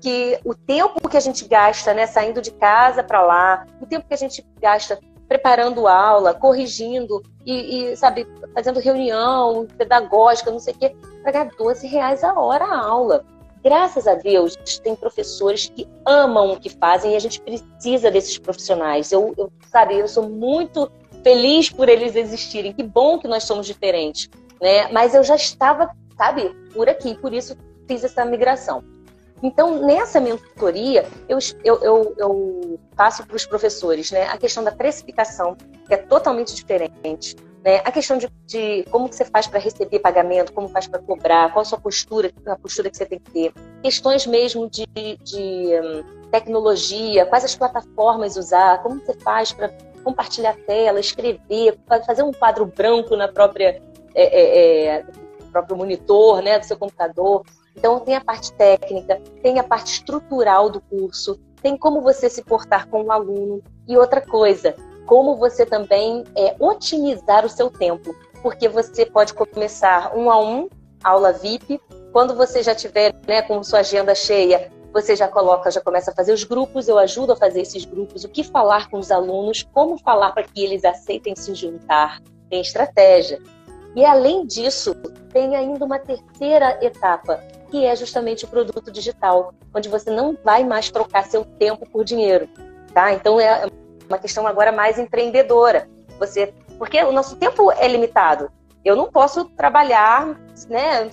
[0.00, 4.06] que o tempo que a gente gasta, né, saindo de casa para lá, o tempo
[4.06, 4.98] que a gente gasta
[5.28, 11.50] preparando aula, corrigindo e, e sabe, fazendo reunião pedagógica, não sei o quê, para ganhar
[11.56, 13.24] 12 reais a hora a aula
[13.64, 18.36] graças a Deus, tem professores que amam o que fazem e a gente precisa desses
[18.36, 19.10] profissionais.
[19.10, 22.74] Eu, eu, sabe, eu sou muito feliz por eles existirem.
[22.74, 24.28] Que bom que nós somos diferentes,
[24.60, 24.92] né?
[24.92, 27.56] Mas eu já estava, sabe, por aqui, por isso
[27.88, 28.84] fiz essa migração.
[29.44, 34.72] Então, nessa mentoria, eu, eu, eu, eu passo para os professores né, a questão da
[34.72, 35.54] precificação,
[35.86, 37.36] que é totalmente diferente.
[37.62, 37.82] Né?
[37.84, 41.52] A questão de, de como que você faz para receber pagamento, como faz para cobrar,
[41.52, 43.52] qual a sua postura, a postura que você tem que ter.
[43.82, 44.86] Questões mesmo de,
[45.22, 49.68] de um, tecnologia, quais as plataformas usar, como você faz para
[50.02, 53.82] compartilhar a tela, escrever, fazer um quadro branco na própria
[54.14, 55.06] é, é, é,
[55.52, 57.44] próprio monitor, né, do seu computador.
[57.76, 62.42] Então, tem a parte técnica, tem a parte estrutural do curso, tem como você se
[62.42, 63.62] portar com o aluno.
[63.88, 64.74] E outra coisa,
[65.06, 70.68] como você também é, otimizar o seu tempo, porque você pode começar um a um,
[71.02, 71.80] aula VIP.
[72.12, 76.14] Quando você já tiver né, com sua agenda cheia, você já coloca, já começa a
[76.14, 79.66] fazer os grupos, eu ajudo a fazer esses grupos, o que falar com os alunos,
[79.72, 83.40] como falar para que eles aceitem se juntar, tem estratégia.
[83.96, 84.94] E além disso,
[85.32, 87.42] tem ainda uma terceira etapa,
[87.74, 92.04] que é justamente o produto digital, onde você não vai mais trocar seu tempo por
[92.04, 92.48] dinheiro,
[92.94, 93.12] tá?
[93.12, 93.66] Então é
[94.08, 95.88] uma questão agora mais empreendedora.
[96.20, 98.48] Você, porque o nosso tempo é limitado.
[98.84, 101.10] Eu não posso trabalhar, né?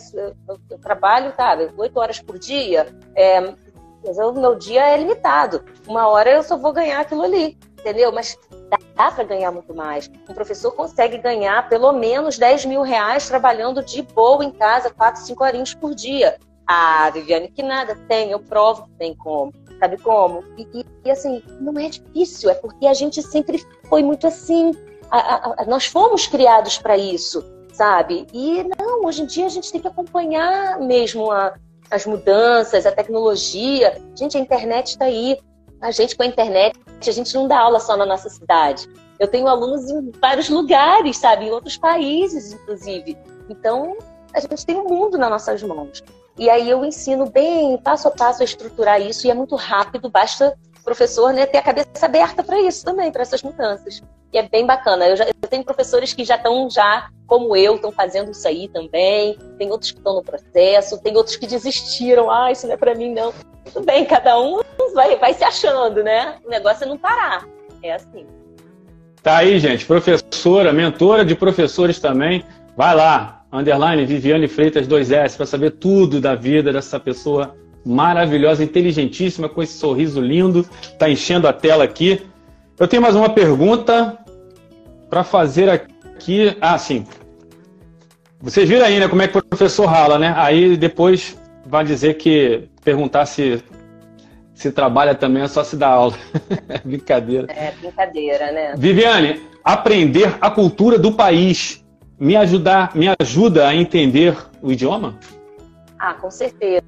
[0.70, 2.96] Eu, trabalho, tá, oito horas por dia.
[3.16, 3.42] É,
[4.06, 5.66] mas o meu dia é limitado.
[5.88, 8.12] Uma hora eu só vou ganhar aquilo ali, entendeu?
[8.12, 8.38] Mas
[8.96, 10.12] dá para ganhar muito mais.
[10.30, 15.24] Um professor consegue ganhar pelo menos 10 mil reais trabalhando de boa em casa, 4,
[15.24, 16.38] 5 horinhos por dia.
[16.74, 19.54] Ah, Viviane, que nada tem, eu provo que tem como.
[19.78, 20.42] Sabe como?
[20.58, 24.72] E, e, e assim, não é difícil, é porque a gente sempre foi muito assim.
[25.10, 27.44] A, a, a, nós fomos criados para isso,
[27.74, 28.26] sabe?
[28.32, 31.28] E não, hoje em dia a gente tem que acompanhar mesmo
[31.90, 34.02] as mudanças, a tecnologia.
[34.16, 35.38] Gente, a internet está aí.
[35.82, 38.88] A gente com a internet, a gente não dá aula só na nossa cidade.
[39.20, 41.48] Eu tenho alunos em vários lugares, sabe?
[41.48, 43.18] Em outros países, inclusive.
[43.50, 43.98] Então,
[44.34, 46.02] a gente tem o um mundo nas nossas mãos.
[46.38, 50.10] E aí eu ensino bem, passo a passo, a estruturar isso, e é muito rápido,
[50.10, 54.02] basta o professor né, ter a cabeça aberta para isso também, para essas mudanças.
[54.34, 55.08] E é bem bacana.
[55.08, 58.70] Eu, já, eu tenho professores que já estão, já, como eu, estão fazendo isso aí
[58.70, 59.38] também.
[59.58, 62.32] Tem outros que estão no processo, tem outros que desistiram.
[62.32, 63.34] Ah, isso não é para mim, não.
[63.66, 64.62] Tudo bem, cada um
[64.94, 66.38] vai, vai se achando, né?
[66.46, 67.46] O negócio é não parar.
[67.84, 68.26] É assim.
[69.22, 69.86] Tá aí, gente.
[69.86, 72.46] Professora, mentora de professores também.
[72.76, 79.50] Vai lá, underline Viviane Freitas 2S, para saber tudo da vida dessa pessoa maravilhosa, inteligentíssima,
[79.50, 80.66] com esse sorriso lindo.
[80.98, 82.22] Tá enchendo a tela aqui.
[82.80, 84.18] Eu tenho mais uma pergunta
[85.10, 86.56] para fazer aqui.
[86.62, 87.06] Ah, sim.
[88.40, 90.34] Vocês viram aí, né, como é que o professor rala, né?
[90.36, 93.62] Aí depois vai dizer que perguntar se
[94.54, 96.14] se trabalha também é só se dar aula.
[96.70, 97.48] é brincadeira.
[97.50, 98.76] É brincadeira, né?
[98.78, 101.81] Viviane, aprender a cultura do país
[102.22, 105.18] me ajudar, me ajuda a entender o idioma?
[105.98, 106.84] Ah, com certeza.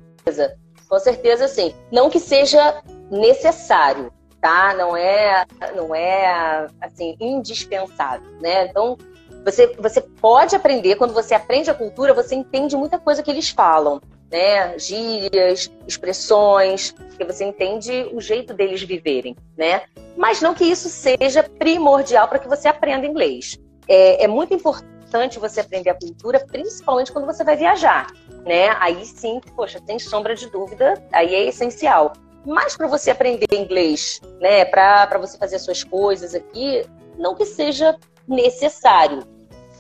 [0.87, 1.73] Com certeza sim.
[1.91, 4.75] Não que seja necessário, tá?
[4.75, 5.43] Não é,
[5.75, 8.67] não é assim indispensável, né?
[8.67, 8.95] Então
[9.43, 13.49] você, você pode aprender quando você aprende a cultura, você entende muita coisa que eles
[13.49, 13.99] falam,
[14.31, 14.77] né?
[14.77, 19.81] Gírias, expressões, que você entende o jeito deles viverem, né?
[20.15, 23.59] Mas não que isso seja primordial para que você aprenda inglês.
[23.87, 24.92] É, é muito importante
[25.39, 28.07] você aprender a cultura, principalmente quando você vai viajar,
[28.45, 28.75] né?
[28.79, 32.13] Aí sim, poxa, sem sombra de dúvida, aí é essencial.
[32.45, 36.85] Mas para você aprender inglês, né, para você fazer suas coisas aqui,
[37.17, 37.95] não que seja
[38.27, 39.23] necessário,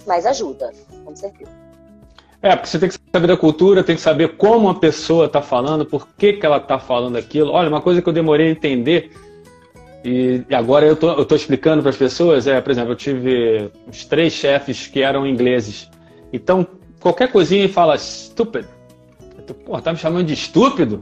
[0.05, 0.71] mas ajuda,
[1.03, 1.51] com certeza.
[2.41, 5.41] É, porque você tem que saber da cultura, tem que saber como a pessoa está
[5.41, 7.51] falando, por que, que ela está falando aquilo.
[7.51, 9.11] Olha, uma coisa que eu demorei a entender,
[10.03, 14.03] e agora eu tô, tô explicando para as pessoas, é, por exemplo, eu tive uns
[14.05, 15.89] três chefes que eram ingleses.
[16.31, 16.67] Então,
[16.99, 18.65] qualquer coisinha fala stupid.
[19.65, 21.01] Pô, tá me chamando de estúpido?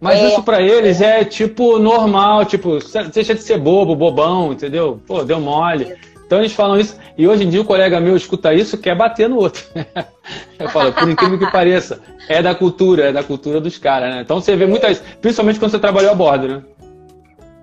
[0.00, 0.28] Mas é.
[0.28, 2.78] isso para eles é tipo normal, tipo,
[3.12, 5.00] deixa de ser bobo, bobão, entendeu?
[5.06, 5.94] Pô, deu mole.
[6.26, 9.28] Então eles falam isso, e hoje em dia o colega meu escuta isso quer bater
[9.28, 9.62] no outro.
[10.58, 14.20] Eu falo, por incrível que pareça, é da cultura, é da cultura dos caras, né?
[14.22, 16.62] Então você vê muitas, principalmente quando você trabalhou a bordo, né?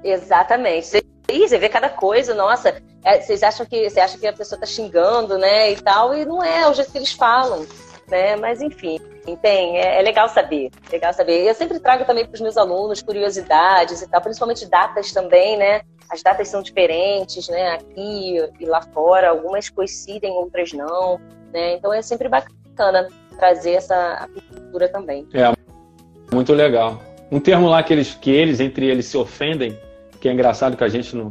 [0.03, 0.87] Exatamente.
[0.87, 4.59] Você, você vê cada coisa, nossa, é, vocês acham que você acha que a pessoa
[4.59, 7.65] tá xingando, né, e tal, e não é, é o jeito que eles falam,
[8.07, 8.35] né?
[8.35, 8.99] Mas enfim,
[9.41, 11.47] tem, é, é, legal saber, legal saber.
[11.47, 15.81] Eu sempre trago também para os meus alunos curiosidades e tal, principalmente datas também, né?
[16.09, 17.75] As datas são diferentes, né?
[17.75, 21.19] Aqui e lá fora, algumas coincidem, outras não,
[21.53, 21.75] né?
[21.75, 25.27] Então é sempre bacana trazer essa cultura também.
[25.33, 25.51] É,
[26.33, 27.01] muito legal.
[27.31, 29.79] Um termo lá que eles, que eles entre eles se ofendem,
[30.21, 31.29] que é engraçado que a gente não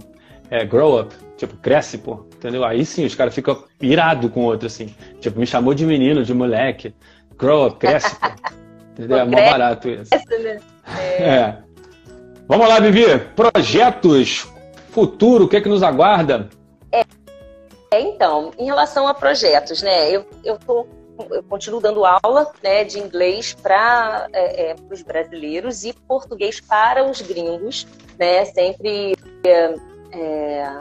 [0.51, 2.65] é grow up, tipo, cresce, pô, entendeu?
[2.65, 4.95] Aí sim, os caras ficam irados com o outro, assim.
[5.21, 6.93] Tipo, me chamou de menino, de moleque.
[7.39, 8.27] Grow up, cresce, pô.
[8.99, 9.19] Entendeu?
[9.19, 10.11] é mó barato isso.
[10.43, 10.61] Né?
[10.99, 11.23] É.
[11.23, 11.59] é.
[12.49, 13.05] Vamos lá, Vivi.
[13.37, 14.49] Projetos,
[14.91, 16.51] futuro, o que é que nos aguarda?
[16.91, 17.05] É,
[17.93, 20.11] é então, em relação a projetos, né?
[20.11, 20.87] Eu, eu, tô,
[21.31, 27.09] eu continuo dando aula né, de inglês para é, é, os brasileiros e português para
[27.09, 27.87] os gringos,
[28.19, 28.45] né?
[28.45, 29.17] Sempre
[30.13, 30.79] é,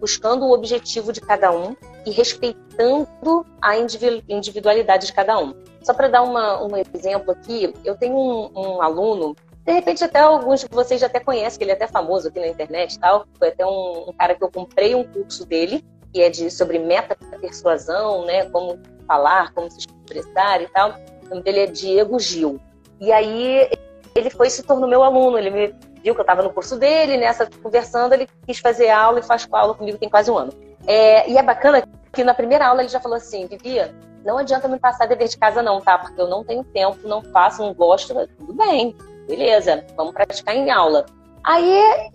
[0.00, 5.54] buscando o objetivo de cada um e respeitando a individualidade de cada um.
[5.82, 10.20] Só para dar uma, um exemplo aqui, eu tenho um, um, aluno, de repente até
[10.20, 13.26] alguns de vocês já até conhecem, que ele é até famoso aqui na internet tal,
[13.38, 16.78] foi até um, um cara que eu comprei um curso dele, que é de, sobre
[16.78, 18.78] meta persuasão, né, como
[19.10, 20.94] falar, como se expressar e tal.
[21.24, 22.60] O nome dele é Diego Gil.
[23.00, 23.68] E aí
[24.14, 27.16] ele foi se tornou meu aluno, ele me viu que eu estava no curso dele,
[27.16, 30.52] nessa conversando, ele quis fazer aula e faz aula comigo tem quase um ano.
[30.86, 31.82] É, e é bacana
[32.12, 33.92] que na primeira aula ele já falou assim, Vivia,
[34.24, 35.98] não adianta me passar dever de casa não, tá?
[35.98, 38.14] Porque eu não tenho tempo, não faço, não gosto.
[38.38, 38.96] Tudo bem,
[39.26, 41.04] beleza, vamos praticar em aula.
[41.42, 42.10] Aí,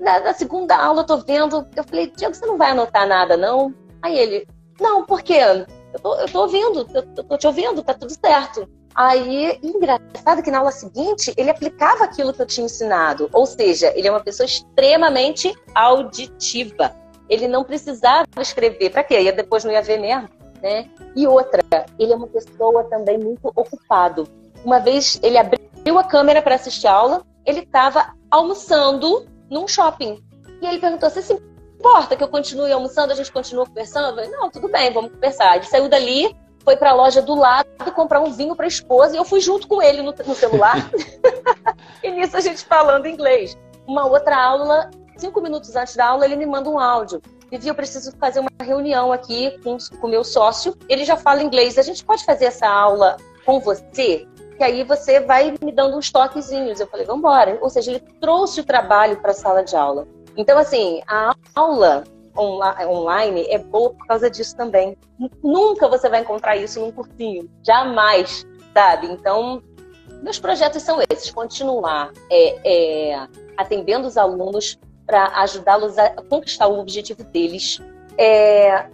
[0.00, 3.36] na, na segunda aula, eu tô vendo, eu falei, Diego, você não vai anotar nada,
[3.36, 3.74] não?
[4.02, 4.46] Aí ele,
[4.80, 5.40] não, por quê?
[5.94, 8.68] Eu tô, eu tô ouvindo, eu, tô te ouvindo, tá tudo certo.
[8.92, 13.30] Aí, engraçado que na aula seguinte ele aplicava aquilo que eu tinha ensinado.
[13.32, 16.92] Ou seja, ele é uma pessoa extremamente auditiva.
[17.28, 18.90] Ele não precisava escrever.
[18.90, 19.20] Para quê?
[19.20, 20.28] Ia depois não ia ver mesmo.
[20.60, 20.90] Né?
[21.14, 21.62] E outra,
[21.96, 24.26] ele é uma pessoa também muito ocupado.
[24.64, 30.24] Uma vez ele abriu a câmera para assistir a aula, ele estava almoçando num shopping.
[30.60, 31.40] E ele perguntou: Você se
[31.84, 33.12] importa que eu continue almoçando?
[33.12, 34.14] A gente continua conversando?
[34.14, 35.56] Falei, Não, tudo bem, vamos conversar.
[35.56, 39.14] Ele saiu dali, foi para a loja do lado comprar um vinho para a esposa
[39.14, 40.90] e eu fui junto com ele no, no celular.
[42.02, 43.56] e nisso a gente falando inglês.
[43.86, 47.20] Uma outra aula, cinco minutos antes da aula, ele me manda um áudio.
[47.50, 50.74] Vivi, eu preciso fazer uma reunião aqui com o meu sócio.
[50.88, 51.76] Ele já fala inglês.
[51.76, 54.26] A gente pode fazer essa aula com você?
[54.56, 56.80] Que aí você vai me dando uns toquezinhos.
[56.80, 57.58] Eu falei, vamos embora.
[57.60, 60.08] Ou seja, ele trouxe o trabalho para a sala de aula.
[60.36, 62.04] Então, assim, a aula
[62.36, 64.96] online é boa por causa disso também.
[65.42, 67.48] Nunca você vai encontrar isso num cursinho.
[67.64, 69.06] Jamais, sabe?
[69.06, 69.62] Então,
[70.22, 76.80] meus projetos são esses: continuar é, é, atendendo os alunos para ajudá-los a conquistar o
[76.80, 77.80] objetivo deles.
[78.16, 78.86] É,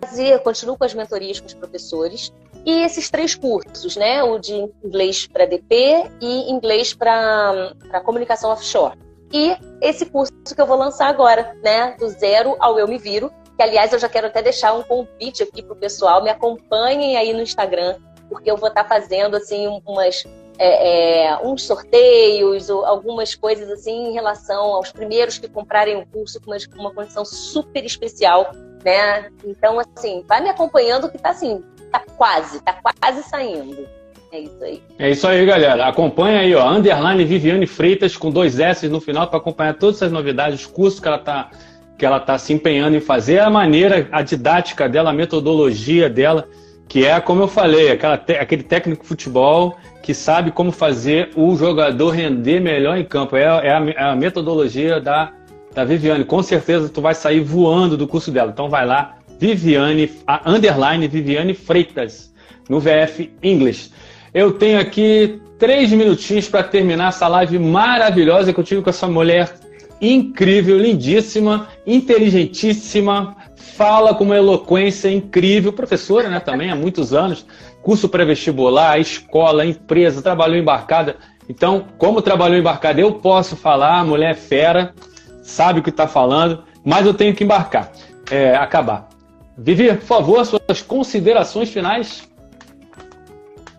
[0.00, 2.32] fazer, continuo com as mentorias com os professores.
[2.64, 4.22] E esses três cursos, né?
[4.22, 7.72] O de inglês para DP e inglês para
[8.04, 8.98] comunicação offshore.
[9.32, 11.96] E esse curso que eu vou lançar agora, né?
[11.98, 13.30] Do zero ao eu me viro.
[13.56, 16.22] Que, aliás, eu já quero até deixar um convite aqui pro pessoal.
[16.22, 17.96] Me acompanhem aí no Instagram,
[18.28, 20.24] porque eu vou estar tá fazendo, assim, umas
[20.58, 26.40] é, é, uns sorteios algumas coisas assim em relação aos primeiros que comprarem o curso
[26.40, 28.50] com uma, uma condição super especial,
[28.84, 29.30] né?
[29.44, 31.62] Então, assim, vai me acompanhando que tá assim,
[31.92, 33.88] tá quase, tá quase saindo.
[34.30, 34.82] É isso aí.
[34.98, 35.86] É isso aí, galera.
[35.86, 40.12] Acompanha aí, ó, underline Viviane Freitas com dois S no final para acompanhar todas essas
[40.12, 41.50] novidades, os cursos que ela tá
[41.98, 46.46] que ela tá se empenhando em fazer, a maneira, a didática dela, a metodologia dela,
[46.88, 51.56] que é, como eu falei, aquela, aquele técnico de futebol que sabe como fazer o
[51.56, 53.36] jogador render melhor em campo.
[53.36, 55.32] É, é, a, é a metodologia da,
[55.74, 56.24] da Viviane.
[56.24, 58.52] Com certeza tu vai sair voando do curso dela.
[58.52, 62.32] Então vai lá, Viviane, a underline Viviane Freitas,
[62.68, 63.90] no VF English.
[64.32, 69.08] Eu tenho aqui três minutinhos para terminar essa live maravilhosa que eu tive com essa
[69.08, 69.52] mulher
[70.00, 77.46] incrível, lindíssima, inteligentíssima, fala com uma eloquência incrível, professora, né, também há muitos anos,
[77.82, 81.16] curso pré-vestibular, escola, empresa, trabalhou embarcada.
[81.48, 84.94] Então, como trabalhou embarcada, eu posso falar, mulher fera,
[85.42, 87.90] sabe o que está falando, mas eu tenho que embarcar,
[88.30, 89.08] é, acabar.
[89.56, 92.28] Vivi, por favor, suas considerações finais.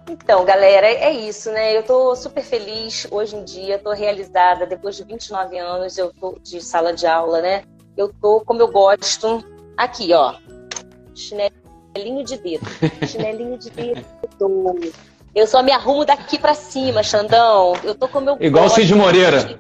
[0.10, 1.78] Então, galera, é isso, né?
[1.78, 6.36] Eu tô super feliz hoje em dia, tô realizada depois de 29 anos, eu tô
[6.42, 7.64] de sala de aula, né?
[7.96, 9.44] Eu tô como eu gosto,
[9.78, 10.34] aqui, ó.
[11.14, 12.66] Chinelinho de dedo.
[13.08, 14.04] Chinelinho de dedo.
[15.36, 17.74] Eu só me arrumo daqui para cima, Xandão.
[17.84, 18.82] Eu tô como eu Igual gosto.
[18.82, 19.58] Igual Cid Moreira.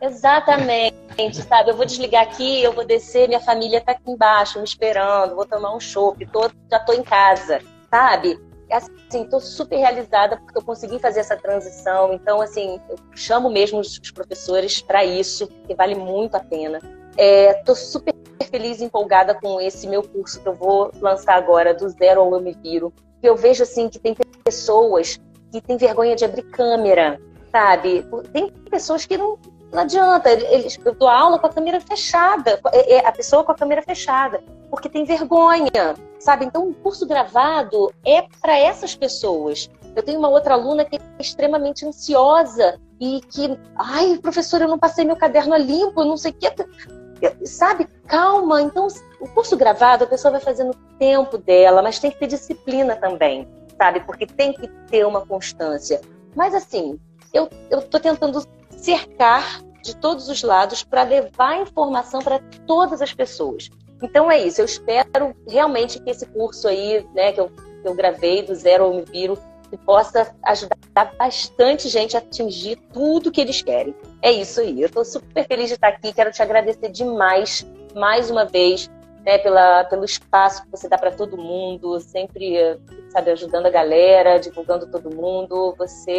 [0.00, 1.70] Exatamente, sabe?
[1.70, 5.46] Eu vou desligar aqui, eu vou descer, minha família tá aqui embaixo me esperando, vou
[5.46, 6.26] tomar um chopp,
[6.70, 7.60] já tô em casa,
[7.90, 8.38] sabe?
[8.70, 12.12] Assim, tô super realizada porque eu consegui fazer essa transição.
[12.12, 16.78] Então, assim, eu chamo mesmo os, professores para isso, que vale muito a pena.
[17.16, 18.14] É, tô super
[18.50, 22.34] feliz e empolgada com esse meu curso que eu vou lançar agora, do zero ao
[22.34, 22.92] eu me viro.
[23.22, 28.04] Eu vejo, assim, que tem pessoas que têm vergonha de abrir câmera, sabe?
[28.32, 29.38] Tem pessoas que não,
[29.74, 33.50] não adianta, eles, eu dou aula com a câmera fechada, é, é, a pessoa com
[33.50, 36.44] a câmera fechada, porque tem vergonha, sabe?
[36.44, 39.68] Então, o curso gravado é para essas pessoas.
[39.96, 44.78] Eu tenho uma outra aluna que é extremamente ansiosa e que, ai, professor, eu não
[44.78, 47.44] passei meu caderno a limpo, não sei o que.
[47.44, 48.62] Sabe, calma.
[48.62, 48.86] Então,
[49.20, 52.94] o curso gravado, a pessoa vai fazendo o tempo dela, mas tem que ter disciplina
[52.94, 54.00] também, sabe?
[54.00, 56.00] Porque tem que ter uma constância.
[56.34, 56.98] Mas, assim,
[57.32, 58.40] eu, eu tentando
[58.84, 63.70] cercar de todos os lados para levar informação para todas as pessoas.
[64.02, 67.94] Então é isso, eu espero realmente que esse curso aí, né, que eu, que eu
[67.94, 69.38] gravei do Zero ao Me Viro,
[69.84, 70.76] possa ajudar
[71.18, 73.94] bastante gente a atingir tudo que eles querem.
[74.22, 74.80] É isso aí.
[74.80, 76.12] Eu estou super feliz de estar aqui.
[76.12, 78.88] Quero te agradecer demais, mais uma vez,
[79.24, 82.78] né, pela, pelo espaço que você dá para todo mundo, sempre,
[83.10, 85.74] sabe, ajudando a galera, divulgando todo mundo.
[85.76, 86.12] Você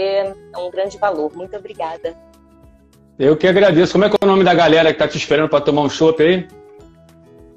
[0.53, 1.33] é um grande valor.
[1.33, 2.13] Muito obrigada.
[3.17, 3.93] Eu que agradeço.
[3.93, 5.89] Como é que é o nome da galera que está te esperando para tomar um
[5.89, 6.47] chopp aí?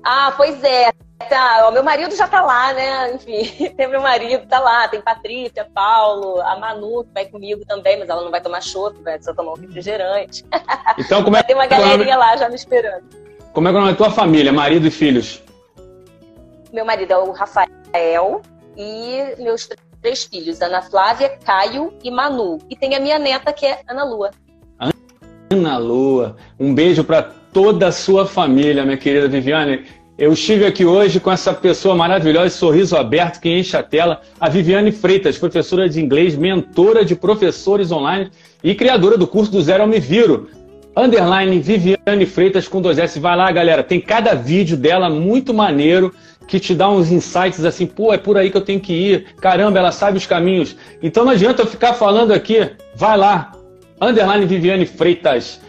[0.05, 0.93] Ah, pois é.
[1.29, 3.13] Tá, o meu marido já tá lá, né?
[3.15, 4.87] Enfim, tem meu marido, tá lá.
[4.87, 8.97] Tem Patrícia, Paulo, a Manu, que vai comigo também, mas ela não vai tomar chopp,
[9.03, 10.45] vai só tomar um refrigerante.
[10.99, 13.05] Então, como é Tem uma galerinha lá já me esperando.
[13.53, 15.41] Como é que é o nome da tua família, marido e filhos?
[16.73, 18.43] Meu marido é o Rafael
[18.77, 19.69] e meus
[20.03, 22.59] três filhos, Ana Flávia, Caio e Manu.
[22.69, 24.31] E tem a minha neta, que é Ana Lua.
[25.51, 26.37] Ana Lua.
[26.59, 29.85] Um beijo para toda a sua família, minha querida Viviane.
[30.19, 34.49] Eu estive aqui hoje com essa pessoa maravilhosa, sorriso aberto, que enche a tela, a
[34.49, 38.31] Viviane Freitas, professora de inglês, mentora de professores online
[38.63, 40.51] e criadora do curso do Zero Me Viro.
[40.97, 43.19] Underline Viviane Freitas com dois S.
[43.21, 43.85] Vai lá, galera.
[43.85, 46.13] Tem cada vídeo dela muito maneiro
[46.49, 49.27] que te dá uns insights assim, pô, é por aí que eu tenho que ir.
[49.41, 50.75] Caramba, ela sabe os caminhos.
[51.01, 52.69] Então não adianta eu ficar falando aqui.
[52.97, 53.53] Vai lá.
[54.01, 55.61] Underline Viviane Freitas.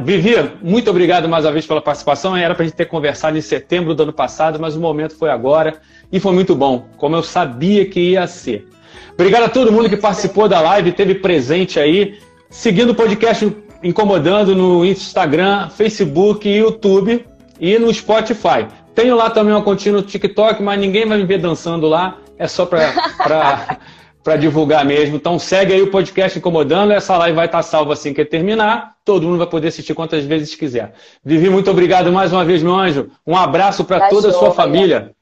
[0.00, 2.36] Vivi, muito obrigado mais uma vez pela participação.
[2.36, 5.30] Era para a gente ter conversado em setembro do ano passado, mas o momento foi
[5.30, 5.80] agora
[6.12, 8.68] e foi muito bom, como eu sabia que ia ser.
[9.14, 12.18] Obrigado a todo mundo que participou da live, teve presente aí,
[12.50, 17.24] seguindo o podcast Incomodando no Instagram, Facebook, YouTube
[17.60, 18.66] e no Spotify.
[18.94, 22.46] Tenho lá também uma contínua no TikTok, mas ninguém vai me ver dançando lá, é
[22.46, 23.78] só para
[24.24, 25.16] para divulgar mesmo.
[25.16, 28.94] Então segue aí o podcast Incomodando, essa live vai estar salva assim que terminar.
[29.04, 30.94] Todo mundo vai poder assistir quantas vezes quiser.
[31.22, 33.10] Vivi, muito obrigado mais uma vez, meu anjo.
[33.26, 35.12] Um abraço para tá toda a sua família.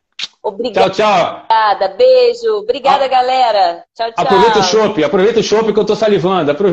[0.41, 0.91] Obrigada.
[0.91, 1.45] Tchau, tchau.
[1.45, 2.59] Obrigada, beijo.
[2.59, 3.85] Obrigada, galera.
[3.95, 4.25] Tchau, tchau.
[4.25, 6.51] Aproveita o chopp, aproveita o chopp que eu tô salivando.
[6.51, 6.71] Aproveita